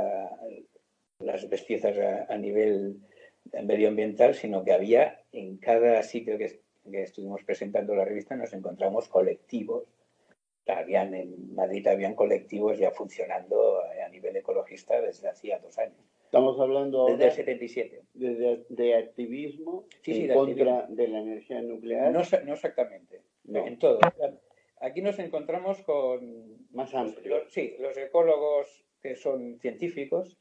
las 1.20 1.48
bestiezas 1.48 1.96
a, 2.28 2.36
nivel 2.36 3.00
medioambiental, 3.62 4.34
sino 4.34 4.64
que 4.64 4.72
había 4.72 5.22
en 5.32 5.58
cada 5.58 6.02
sitio 6.02 6.38
que, 6.38 6.60
que 6.90 7.02
estuvimos 7.02 7.42
presentando 7.44 7.94
la 7.94 8.04
revista 8.04 8.36
nos 8.36 8.52
encontramos 8.52 9.08
colectivos 9.08 9.84
habían 10.72 11.14
en 11.14 11.54
Madrid 11.54 11.86
habían 11.86 12.14
colectivos 12.14 12.78
ya 12.78 12.90
funcionando 12.90 13.80
a 13.80 14.08
nivel 14.08 14.36
ecologista 14.36 15.00
desde 15.00 15.28
hacía 15.28 15.58
dos 15.58 15.78
años. 15.78 15.96
Estamos 16.24 16.60
hablando 16.60 17.06
desde 17.06 17.24
el 17.24 17.32
77. 17.32 18.02
Desde, 18.12 18.64
de 18.68 18.94
activismo 18.96 19.86
en 20.04 20.34
contra 20.34 20.86
de 20.88 21.08
la 21.08 21.20
energía 21.20 21.62
nuclear. 21.62 22.12
No, 22.12 22.20
exactamente. 22.20 23.22
En 23.46 23.78
todo. 23.78 23.98
Aquí 24.80 25.00
nos 25.00 25.18
encontramos 25.18 25.80
con 25.82 26.66
más 26.70 26.94
amplio. 26.94 27.48
sí, 27.48 27.74
los 27.80 27.96
ecólogos 27.96 28.84
que 29.00 29.16
son 29.16 29.58
científicos, 29.60 30.36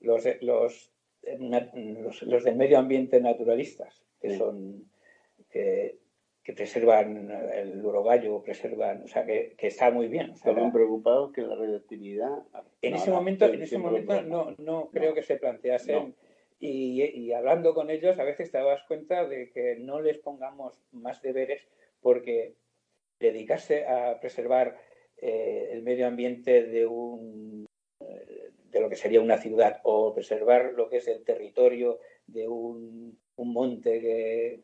los, 0.00 0.24
los, 0.42 0.92
los, 1.22 2.44
del 2.44 2.56
medio 2.56 2.78
ambiente 2.78 3.20
naturalistas, 3.20 4.02
que 4.20 4.36
son 4.36 4.84
que, 5.50 5.98
preservan 6.56 7.30
el 7.54 7.84
urogallo, 7.84 8.42
preservan, 8.42 9.04
o 9.04 9.06
sea, 9.06 9.24
que, 9.24 9.54
está 9.58 9.92
muy 9.92 10.08
bien. 10.08 10.32
Estaban 10.32 10.72
preocupados 10.72 11.32
que 11.32 11.42
la 11.42 11.54
radioactividad... 11.54 12.42
En 12.82 12.94
ese 12.94 13.12
momento, 13.12 13.44
en 13.46 13.62
ese 13.62 13.78
momento 13.78 14.20
no, 14.22 14.56
no 14.58 14.90
creo 14.90 15.14
que 15.14 15.22
se 15.22 15.36
planteasen... 15.36 16.14
Y, 16.62 17.02
y, 17.02 17.32
hablando 17.32 17.72
con 17.72 17.88
ellos, 17.88 18.18
a 18.18 18.24
veces 18.24 18.50
te 18.52 18.58
das 18.58 18.82
cuenta 18.86 19.26
de 19.26 19.50
que 19.50 19.76
no 19.76 20.02
les 20.02 20.18
pongamos 20.18 20.78
más 20.92 21.22
deberes 21.22 21.66
porque 22.02 22.54
dedicarse 23.18 23.86
a 23.86 24.20
preservar 24.20 24.76
eh, 25.18 25.70
el 25.72 25.82
medio 25.82 26.06
ambiente 26.06 26.64
de 26.64 26.86
un 26.86 27.66
de 28.70 28.80
lo 28.80 28.88
que 28.88 28.96
sería 28.96 29.20
una 29.20 29.38
ciudad 29.38 29.80
o 29.84 30.14
preservar 30.14 30.72
lo 30.74 30.88
que 30.88 30.98
es 30.98 31.08
el 31.08 31.24
territorio 31.24 31.98
de 32.26 32.48
un, 32.48 33.18
monte 33.36 34.00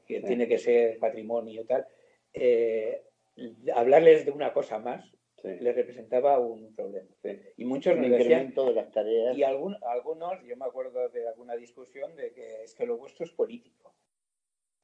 que, 0.06 0.20
tiene 0.20 0.46
que 0.46 0.58
ser 0.58 0.98
patrimonio 0.98 1.62
y 1.62 1.64
tal, 1.64 1.86
eh, 2.34 3.02
hablarles 3.74 4.26
de 4.26 4.32
una 4.32 4.52
cosa 4.52 4.78
más 4.78 5.16
les 5.44 5.74
representaba 5.74 6.38
un 6.38 6.74
problema. 6.74 7.08
Y 7.56 7.64
muchos 7.64 7.96
nos 7.96 8.10
decían, 8.10 8.52
de 8.54 8.72
las 8.72 8.90
tareas. 8.90 9.36
Y 9.36 9.42
algunos, 9.42 9.80
yo 10.44 10.56
me 10.56 10.64
acuerdo 10.64 11.08
de 11.08 11.28
alguna 11.28 11.54
discusión 11.56 12.16
de 12.16 12.32
que 12.32 12.64
es 12.64 12.74
que 12.74 12.86
lo 12.86 12.96
vuestro 12.96 13.24
es 13.24 13.32
político. 13.32 13.85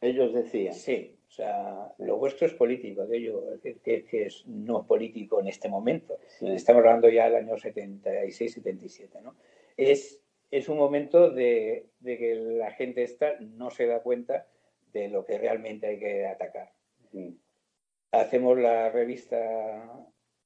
Ellos 0.03 0.35
decían. 0.35 0.75
Sí, 0.75 1.17
o 1.29 1.31
sea, 1.31 1.95
lo 1.99 2.19
vuestro 2.19 2.47
es 2.47 2.55
político, 2.55 3.07
de 3.07 3.19
ello, 3.19 3.43
que, 3.63 4.05
es 4.13 4.45
no 4.47 4.85
político 4.85 5.41
en 5.41 5.47
este 5.47 5.69
momento. 5.69 6.19
Estamos 6.41 6.81
hablando 6.81 7.09
ya 7.09 7.27
del 7.27 7.37
año 7.37 7.55
76-77, 7.55 9.23
¿no? 9.23 9.37
Es, 9.77 10.21
es 10.51 10.69
un 10.69 10.77
momento 10.77 11.31
de, 11.31 11.87
que 12.05 12.35
la 12.35 12.73
gente 12.73 13.05
esta 13.05 13.39
no 13.39 13.71
se 13.71 13.87
da 13.87 14.03
cuenta 14.03 14.47
de 14.93 15.09
lo 15.09 15.25
que 15.25 15.39
realmente 15.39 15.87
hay 15.87 15.99
que 16.01 16.27
atacar. 16.27 16.73
Hacemos 18.11 18.59
la 18.59 18.91
revista, 18.91 19.89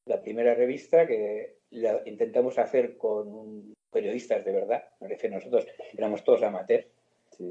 la 0.04 0.20
primera 0.20 0.54
revista 0.54 1.06
que 1.06 1.56
la 1.70 2.02
intentamos 2.04 2.58
hacer 2.58 2.98
con 2.98 3.74
periodistas 3.90 4.44
de 4.44 4.52
verdad, 4.52 4.84
parece 4.98 5.30
nosotros 5.30 5.66
éramos 5.94 6.22
todos 6.22 6.42
amateurs 6.42 6.86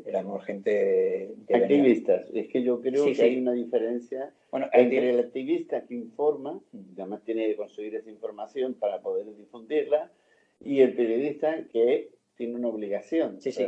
Éramos 0.05 0.43
gente... 0.45 1.35
Activistas. 1.53 2.29
Es 2.33 2.47
que 2.47 2.63
yo 2.63 2.81
creo 2.81 3.05
que 3.05 3.21
hay 3.21 3.37
una 3.37 3.53
diferencia 3.53 4.33
entre 4.73 5.09
el 5.09 5.19
activista 5.19 5.85
que 5.85 5.95
informa, 5.95 6.59
y 6.73 6.99
además 6.99 7.23
tiene 7.23 7.47
que 7.47 7.55
conseguir 7.55 7.95
esa 7.95 8.09
información 8.09 8.73
para 8.75 9.01
poder 9.01 9.35
difundirla, 9.35 10.11
y 10.59 10.81
el 10.81 10.95
periodista 10.95 11.67
que 11.71 12.09
tiene 12.35 12.55
una 12.55 12.69
obligación. 12.69 13.41
Sí, 13.41 13.51
sí, 13.51 13.65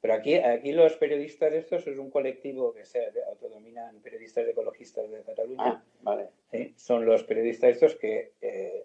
Pero 0.00 0.14
aquí, 0.14 0.34
aquí 0.34 0.72
los 0.72 0.96
periodistas 0.96 1.52
estos 1.52 1.86
es 1.86 1.98
un 1.98 2.10
colectivo 2.10 2.72
que 2.74 2.84
se 2.84 3.00
autodominan 3.28 4.00
periodistas 4.00 4.46
ecologistas 4.48 5.10
de 5.10 5.22
Cataluña. 5.22 5.64
Ah, 5.64 5.84
vale. 6.02 6.28
Son 6.76 7.04
los 7.04 7.24
periodistas 7.24 7.70
estos 7.70 7.96
que, 7.96 8.32
eh, 8.40 8.84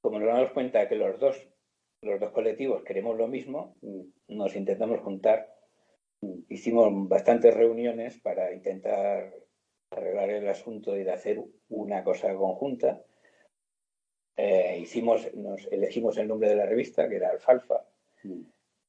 como 0.00 0.18
nos 0.18 0.28
damos 0.28 0.52
cuenta 0.52 0.88
que 0.88 0.96
los 0.96 1.18
dos, 1.18 1.48
los 2.02 2.20
dos 2.20 2.30
colectivos 2.30 2.82
queremos 2.82 3.16
lo 3.16 3.28
mismo, 3.28 3.76
mm. 3.82 4.36
nos 4.36 4.56
intentamos 4.56 5.00
juntar 5.00 5.51
hicimos 6.48 7.08
bastantes 7.08 7.54
reuniones 7.54 8.18
para 8.20 8.52
intentar 8.52 9.34
arreglar 9.90 10.30
el 10.30 10.48
asunto 10.48 10.96
y 10.96 11.04
de 11.04 11.12
hacer 11.12 11.42
una 11.68 12.02
cosa 12.04 12.34
conjunta. 12.34 13.02
Eh, 14.36 14.78
hicimos, 14.80 15.32
nos 15.34 15.66
elegimos 15.70 16.16
el 16.16 16.28
nombre 16.28 16.48
de 16.48 16.56
la 16.56 16.66
revista, 16.66 17.08
que 17.08 17.16
era 17.16 17.30
Alfalfa. 17.30 17.86
Mm. 18.22 18.42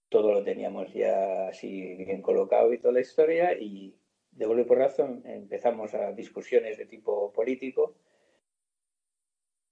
Todo 0.10 0.32
lo 0.32 0.44
teníamos 0.44 0.94
ya 0.94 1.48
así 1.48 1.96
bien 1.96 2.22
colocado 2.22 2.72
y 2.74 2.78
toda 2.78 2.94
la 2.94 3.02
historia. 3.02 3.54
Y 3.60 3.96
de 4.32 4.46
golpe 4.46 4.66
por 4.66 4.78
razón 4.78 5.24
empezamos 5.26 5.94
a 5.94 6.12
discusiones 6.14 6.78
de 6.78 6.86
tipo 6.86 7.32
político 7.34 7.96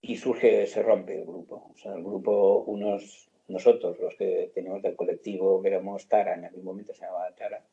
y 0.01 0.17
surge, 0.17 0.65
se 0.65 0.81
rompe 0.81 1.15
el 1.15 1.25
grupo. 1.25 1.71
O 1.71 1.75
sea, 1.75 1.93
el 1.93 2.03
grupo, 2.03 2.63
unos 2.63 3.30
nosotros, 3.47 3.99
los 3.99 4.15
que 4.15 4.51
teníamos 4.53 4.81
del 4.81 4.95
colectivo, 4.95 5.61
que 5.61 5.69
éramos 5.69 6.07
Tara, 6.07 6.35
en 6.35 6.45
aquel 6.45 6.63
momento 6.63 6.93
se 6.93 7.05
llamaba 7.05 7.33
Tara, 7.35 7.65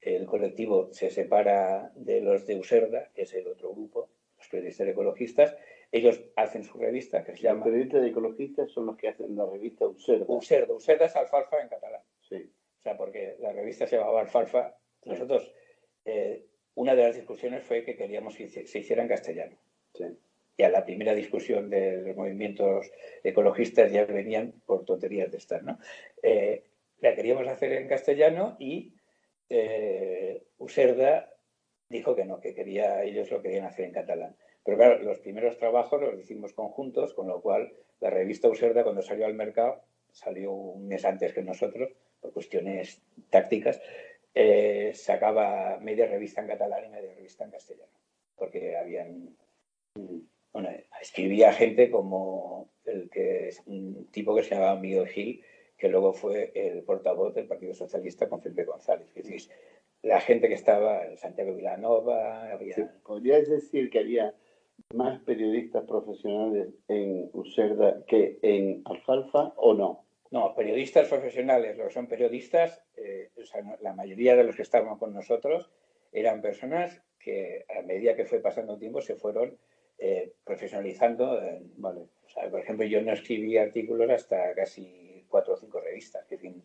el 0.00 0.26
colectivo 0.26 0.92
se 0.92 1.10
separa 1.10 1.92
de 1.94 2.20
los 2.20 2.46
de 2.46 2.56
Userda, 2.56 3.10
que 3.14 3.22
es 3.22 3.34
el 3.34 3.46
otro 3.48 3.72
grupo, 3.72 4.08
los 4.38 4.48
periodistas 4.48 4.88
ecologistas. 4.88 5.56
Ellos 5.92 6.22
hacen 6.36 6.64
su 6.64 6.78
revista 6.78 7.24
que 7.24 7.36
se 7.36 7.42
llama. 7.42 7.58
Los 7.58 7.66
periodistas 7.66 8.06
ecologistas 8.06 8.70
son 8.70 8.86
los 8.86 8.96
que 8.96 9.08
hacen 9.08 9.36
la 9.36 9.44
revista 9.44 9.86
Userda. 9.86 10.24
Userda, 10.28 10.72
Userda 10.72 11.04
es 11.06 11.16
alfalfa 11.16 11.60
en 11.60 11.68
catalán. 11.68 12.02
Sí. 12.20 12.50
O 12.78 12.82
sea, 12.82 12.96
porque 12.96 13.36
la 13.40 13.52
revista 13.52 13.86
se 13.86 13.98
llamaba 13.98 14.22
Alfalfa. 14.22 14.74
Nosotros, 15.04 15.52
eh, 16.06 16.46
una 16.74 16.94
de 16.94 17.02
las 17.02 17.16
discusiones 17.16 17.62
fue 17.62 17.84
que 17.84 17.96
queríamos 17.96 18.36
que 18.36 18.48
se 18.48 18.78
hiciera 18.78 19.02
en 19.02 19.08
castellano. 19.08 19.58
Sí 19.92 20.04
y 20.60 20.62
a 20.62 20.68
la 20.68 20.84
primera 20.84 21.14
discusión 21.14 21.70
de 21.70 22.02
los 22.02 22.14
movimientos 22.14 22.92
ecologistas 23.24 23.90
ya 23.90 24.04
venían 24.04 24.52
por 24.66 24.84
tonterías 24.84 25.30
de 25.30 25.38
estar, 25.38 25.62
¿no? 25.62 25.78
Eh, 26.22 26.64
la 27.00 27.14
queríamos 27.14 27.48
hacer 27.48 27.72
en 27.72 27.88
castellano 27.88 28.56
y 28.58 28.92
eh, 29.48 30.42
Userda 30.58 31.32
dijo 31.88 32.14
que 32.14 32.26
no, 32.26 32.40
que 32.40 32.54
quería, 32.54 33.02
ellos 33.02 33.30
lo 33.30 33.40
querían 33.40 33.64
hacer 33.64 33.86
en 33.86 33.92
catalán. 33.92 34.36
Pero 34.62 34.76
claro, 34.76 35.02
los 35.02 35.18
primeros 35.20 35.56
trabajos 35.56 35.98
los 35.98 36.20
hicimos 36.20 36.52
conjuntos, 36.52 37.14
con 37.14 37.26
lo 37.26 37.40
cual 37.40 37.72
la 38.00 38.10
revista 38.10 38.48
Userda 38.48 38.84
cuando 38.84 39.00
salió 39.00 39.24
al 39.24 39.32
mercado, 39.32 39.80
salió 40.12 40.52
un 40.52 40.88
mes 40.88 41.06
antes 41.06 41.32
que 41.32 41.40
nosotros, 41.40 41.88
por 42.20 42.34
cuestiones 42.34 43.00
tácticas, 43.30 43.80
eh, 44.34 44.92
sacaba 44.92 45.78
media 45.80 46.06
revista 46.06 46.42
en 46.42 46.48
catalán 46.48 46.84
y 46.84 46.88
media 46.90 47.14
revista 47.14 47.44
en 47.44 47.50
castellano, 47.50 47.92
porque 48.36 48.76
habían 48.76 49.34
escribía 51.10 51.52
gente 51.52 51.90
como 51.90 52.70
el 52.84 53.10
que 53.10 53.48
es 53.48 53.60
un 53.66 54.06
tipo 54.12 54.32
que 54.32 54.44
se 54.44 54.54
llamaba 54.54 54.78
Miguel 54.78 55.08
Gil, 55.08 55.42
que 55.76 55.88
luego 55.88 56.12
fue 56.12 56.52
el 56.54 56.84
portavoz 56.84 57.34
del 57.34 57.48
Partido 57.48 57.74
Socialista 57.74 58.28
con 58.28 58.40
Felipe 58.40 58.62
González. 58.62 59.08
Es 59.16 59.24
decir, 59.24 59.52
la 60.02 60.20
gente 60.20 60.46
que 60.46 60.54
estaba 60.54 61.04
en 61.04 61.18
Santiago 61.18 61.52
Vilanova, 61.52 62.52
había... 62.52 62.94
¿Podrías 63.04 63.48
decir 63.48 63.90
que 63.90 63.98
había 63.98 64.34
más 64.94 65.20
periodistas 65.22 65.84
profesionales 65.84 66.68
en 66.86 67.28
Userda 67.32 68.04
que 68.06 68.38
en 68.42 68.82
Alfalfa 68.84 69.52
o 69.56 69.74
no? 69.74 70.04
No, 70.30 70.54
periodistas 70.54 71.08
profesionales, 71.08 71.76
los 71.76 71.88
que 71.88 71.94
son 71.94 72.06
periodistas, 72.06 72.84
eh, 72.96 73.30
o 73.36 73.44
sea, 73.44 73.62
la 73.80 73.94
mayoría 73.94 74.36
de 74.36 74.44
los 74.44 74.54
que 74.54 74.62
estaban 74.62 74.96
con 74.96 75.12
nosotros 75.12 75.72
eran 76.12 76.40
personas 76.40 77.02
que 77.18 77.64
a 77.76 77.82
medida 77.82 78.14
que 78.14 78.26
fue 78.26 78.38
pasando 78.38 78.74
el 78.74 78.78
tiempo 78.78 79.00
se 79.00 79.16
fueron 79.16 79.58
eh, 80.00 80.32
profesionalizando. 80.44 81.40
vale. 81.76 82.08
por 82.50 82.60
ejemplo, 82.60 82.86
yo 82.86 83.02
no 83.02 83.12
escribí 83.12 83.58
artículos 83.58 84.10
hasta 84.10 84.54
casi 84.54 85.24
cuatro 85.28 85.54
o 85.54 85.56
cinco 85.56 85.80
revistas, 85.80 86.26
que 86.26 86.38
fin, 86.38 86.62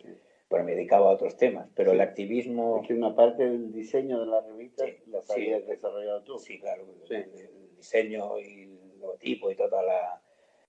me 0.50 0.76
dedicaba 0.76 1.10
a 1.10 1.14
otros 1.14 1.36
temas, 1.36 1.70
pero 1.76 1.92
el 1.92 2.02
activismo... 2.02 2.82
que 2.88 2.94
una 2.94 3.14
parte 3.14 3.44
del 3.44 3.72
diseño 3.72 4.22
de 4.22 4.28
la 4.28 4.42
revista 4.42 4.86
la 5.08 5.20
habías 5.30 5.68
desarrollado 5.68 6.24
tú. 6.24 6.40
Sí, 6.40 6.60
claro, 6.60 6.86
El, 7.10 7.76
diseño 7.76 8.40
y 8.40 8.64
el 8.64 9.00
logotipo 9.00 9.52
y 9.52 9.56
toda 9.56 9.84
la... 9.84 10.22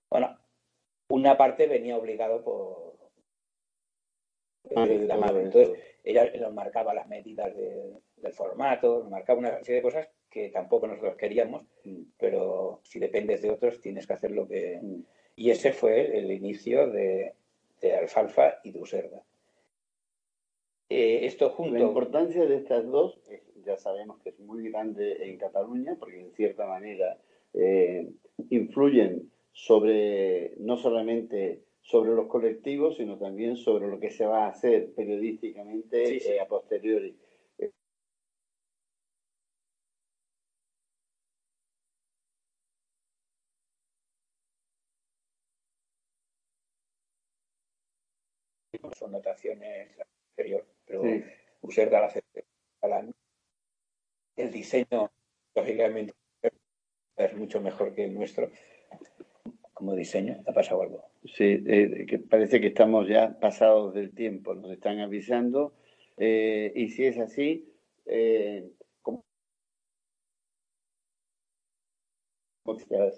Bueno, 0.09 0.37
una 1.09 1.37
parte 1.37 1.67
venía 1.67 1.97
obligado 1.97 2.43
por... 2.43 2.97
Ah, 4.75 4.85
la 4.85 5.15
Entonces, 5.15 5.79
ella 6.03 6.29
nos 6.41 6.53
marcaba 6.53 6.93
las 6.93 7.07
medidas 7.07 7.55
del 7.55 8.33
formato, 8.33 8.99
nos 8.99 9.09
marcaba 9.09 9.39
una 9.39 9.63
serie 9.63 9.75
de 9.75 9.81
cosas 9.81 10.09
que 10.37 10.49
tampoco 10.49 10.87
nosotros 10.87 11.15
queríamos, 11.15 11.63
mm. 11.83 12.01
pero 12.17 12.79
si 12.83 12.99
dependes 12.99 13.41
de 13.41 13.49
otros 13.49 13.81
tienes 13.81 14.05
que 14.05 14.13
hacer 14.13 14.31
lo 14.31 14.47
que... 14.47 14.79
Mm. 14.81 15.01
Y 15.35 15.49
ese 15.51 15.71
fue 15.71 16.17
el 16.17 16.31
inicio 16.31 16.89
de, 16.89 17.33
Alfalfa 17.99 18.59
y 18.63 18.71
de 18.71 18.79
Userda. 18.79 19.23
Eh, 20.89 21.25
esto 21.25 21.49
junto... 21.49 21.77
La 21.77 21.85
importancia 21.85 22.45
de 22.45 22.55
estas 22.55 22.85
dos, 22.87 23.19
ya 23.63 23.77
sabemos 23.77 24.19
que 24.21 24.29
es 24.29 24.39
muy 24.39 24.69
grande 24.69 25.27
en 25.27 25.37
Cataluña, 25.37 25.95
porque 25.99 26.19
en 26.19 26.31
cierta 26.33 26.65
manera 26.65 27.17
eh, 27.53 28.07
influyen 28.49 29.31
sobre, 29.51 30.53
no 30.57 30.77
solamente 30.77 31.61
sobre 31.81 32.11
los 32.11 32.27
colectivos, 32.27 32.97
sino 32.97 33.17
también 33.17 33.57
sobre 33.57 33.87
lo 33.87 33.99
que 33.99 34.11
se 34.11 34.25
va 34.25 34.45
a 34.45 34.49
hacer 34.49 34.91
periodísticamente 34.93 36.17
eh, 36.17 36.39
a 36.39 36.47
posteriori. 36.47 37.15
Son 48.95 49.11
notaciones 49.11 49.89
anterior, 50.31 50.65
pero 50.85 51.03
usar 51.61 51.91
la 51.91 52.09
el 54.37 54.51
diseño, 54.51 55.11
lógicamente, 55.55 56.13
es 57.17 57.35
mucho 57.35 57.59
mejor 57.59 57.93
que 57.93 58.05
el 58.05 58.13
nuestro. 58.13 58.49
como 59.73 59.95
diseño, 59.95 60.43
ha 60.47 60.53
pasado 60.53 60.83
algo. 60.83 61.05
Sí, 61.25 61.63
eh, 61.65 62.05
que 62.07 62.19
parece 62.19 62.61
que 62.61 62.67
estamos 62.67 63.07
ya 63.07 63.39
pasados 63.39 63.93
del 63.93 64.13
tiempo, 64.13 64.53
nos 64.53 64.71
están 64.71 64.99
avisando. 64.99 65.73
Eh, 66.17 66.71
y 66.75 66.89
si 66.89 67.05
es 67.05 67.17
así, 67.19 67.73
eh, 68.05 68.71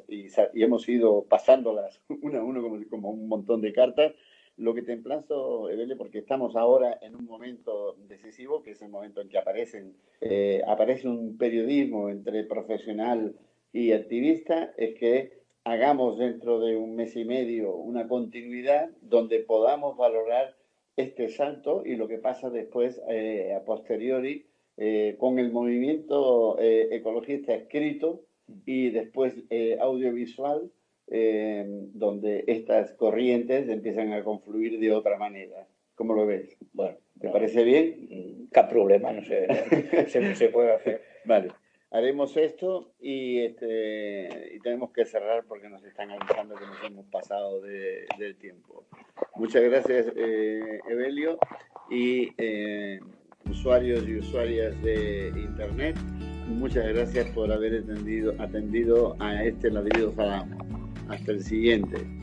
y, 0.07 0.27
y, 0.27 0.63
hemos 0.63 0.87
ido 0.87 1.25
pasándolas 1.25 2.01
una 2.21 2.39
a 2.39 2.43
uno 2.43 2.61
como, 2.61 2.79
como, 2.89 3.09
un 3.09 3.27
montón 3.27 3.61
de 3.61 3.73
cartas. 3.73 4.13
Lo 4.59 4.73
que 4.73 4.83
te 4.83 4.93
emplazo, 4.93 5.69
Evele, 5.69 5.95
porque 5.95 6.19
estamos 6.19 6.55
ahora 6.55 6.99
en 7.01 7.15
un 7.15 7.25
momento 7.25 7.95
decisivo, 8.07 8.61
que 8.61 8.71
es 8.71 8.81
el 8.81 8.89
momento 8.89 9.21
en 9.21 9.29
que 9.29 9.37
aparecen, 9.37 9.95
eh, 10.21 10.61
aparece 10.67 11.07
un 11.07 11.37
periodismo 11.37 12.09
entre 12.09 12.43
profesional 12.43 13.35
y 13.73 13.93
activista, 13.93 14.73
es 14.77 14.95
que 14.99 15.39
hagamos 15.63 16.17
dentro 16.17 16.59
de 16.59 16.75
un 16.75 16.95
mes 16.95 17.15
y 17.15 17.25
medio 17.25 17.75
una 17.75 18.07
continuidad 18.07 18.89
donde 19.01 19.39
podamos 19.39 19.97
valorar 19.97 20.55
este 20.95 21.29
salto 21.29 21.83
y 21.85 21.95
lo 21.95 22.07
que 22.07 22.17
pasa 22.17 22.49
después 22.49 23.01
eh, 23.09 23.53
a 23.55 23.63
posteriori 23.63 24.45
eh, 24.77 25.15
con 25.17 25.39
el 25.39 25.51
movimiento 25.51 26.57
eh, 26.59 26.89
ecologista 26.91 27.53
escrito 27.53 28.25
y 28.65 28.89
después 28.89 29.35
audiovisual, 29.79 30.71
donde 31.09 32.43
estas 32.47 32.91
corrientes 32.93 33.67
empiezan 33.67 34.13
a 34.13 34.23
confluir 34.23 34.79
de 34.79 34.91
otra 34.91 35.17
manera. 35.17 35.67
¿Cómo 35.95 36.13
lo 36.13 36.25
ves? 36.25 36.57
Bueno, 36.71 36.97
¿te 37.19 37.29
parece 37.29 37.63
bien? 37.63 38.07
Mm, 38.09 38.49
¿Qué 38.53 38.63
problema? 38.69 39.11
No 39.11 39.23
sé, 39.23 39.47
se, 40.07 40.35
se 40.35 40.49
puede 40.49 40.73
hacer. 40.73 41.01
Vale 41.25 41.49
haremos 41.91 42.35
esto 42.37 42.93
y, 42.99 43.39
este, 43.39 44.55
y 44.55 44.59
tenemos 44.59 44.91
que 44.91 45.05
cerrar 45.05 45.43
porque 45.47 45.69
nos 45.69 45.83
están 45.83 46.11
avisando 46.11 46.55
que 46.55 46.65
nos 46.65 46.83
hemos 46.83 47.05
pasado 47.07 47.61
de, 47.61 48.05
del 48.17 48.35
tiempo. 48.37 48.85
Muchas 49.35 49.63
gracias, 49.63 50.11
eh, 50.15 50.79
Evelio, 50.89 51.37
y 51.89 52.29
eh, 52.37 52.99
usuarios 53.49 54.07
y 54.07 54.17
usuarias 54.17 54.81
de 54.83 55.29
Internet. 55.29 55.97
Muchas 56.47 56.87
gracias 56.89 57.27
por 57.31 57.51
haber 57.51 57.83
atendido, 57.83 58.33
atendido 58.39 59.15
a 59.19 59.43
este 59.43 59.69
ladrido 59.69 60.11
Salamo. 60.11 60.78
Hasta 61.09 61.31
el 61.31 61.43
siguiente. 61.43 62.18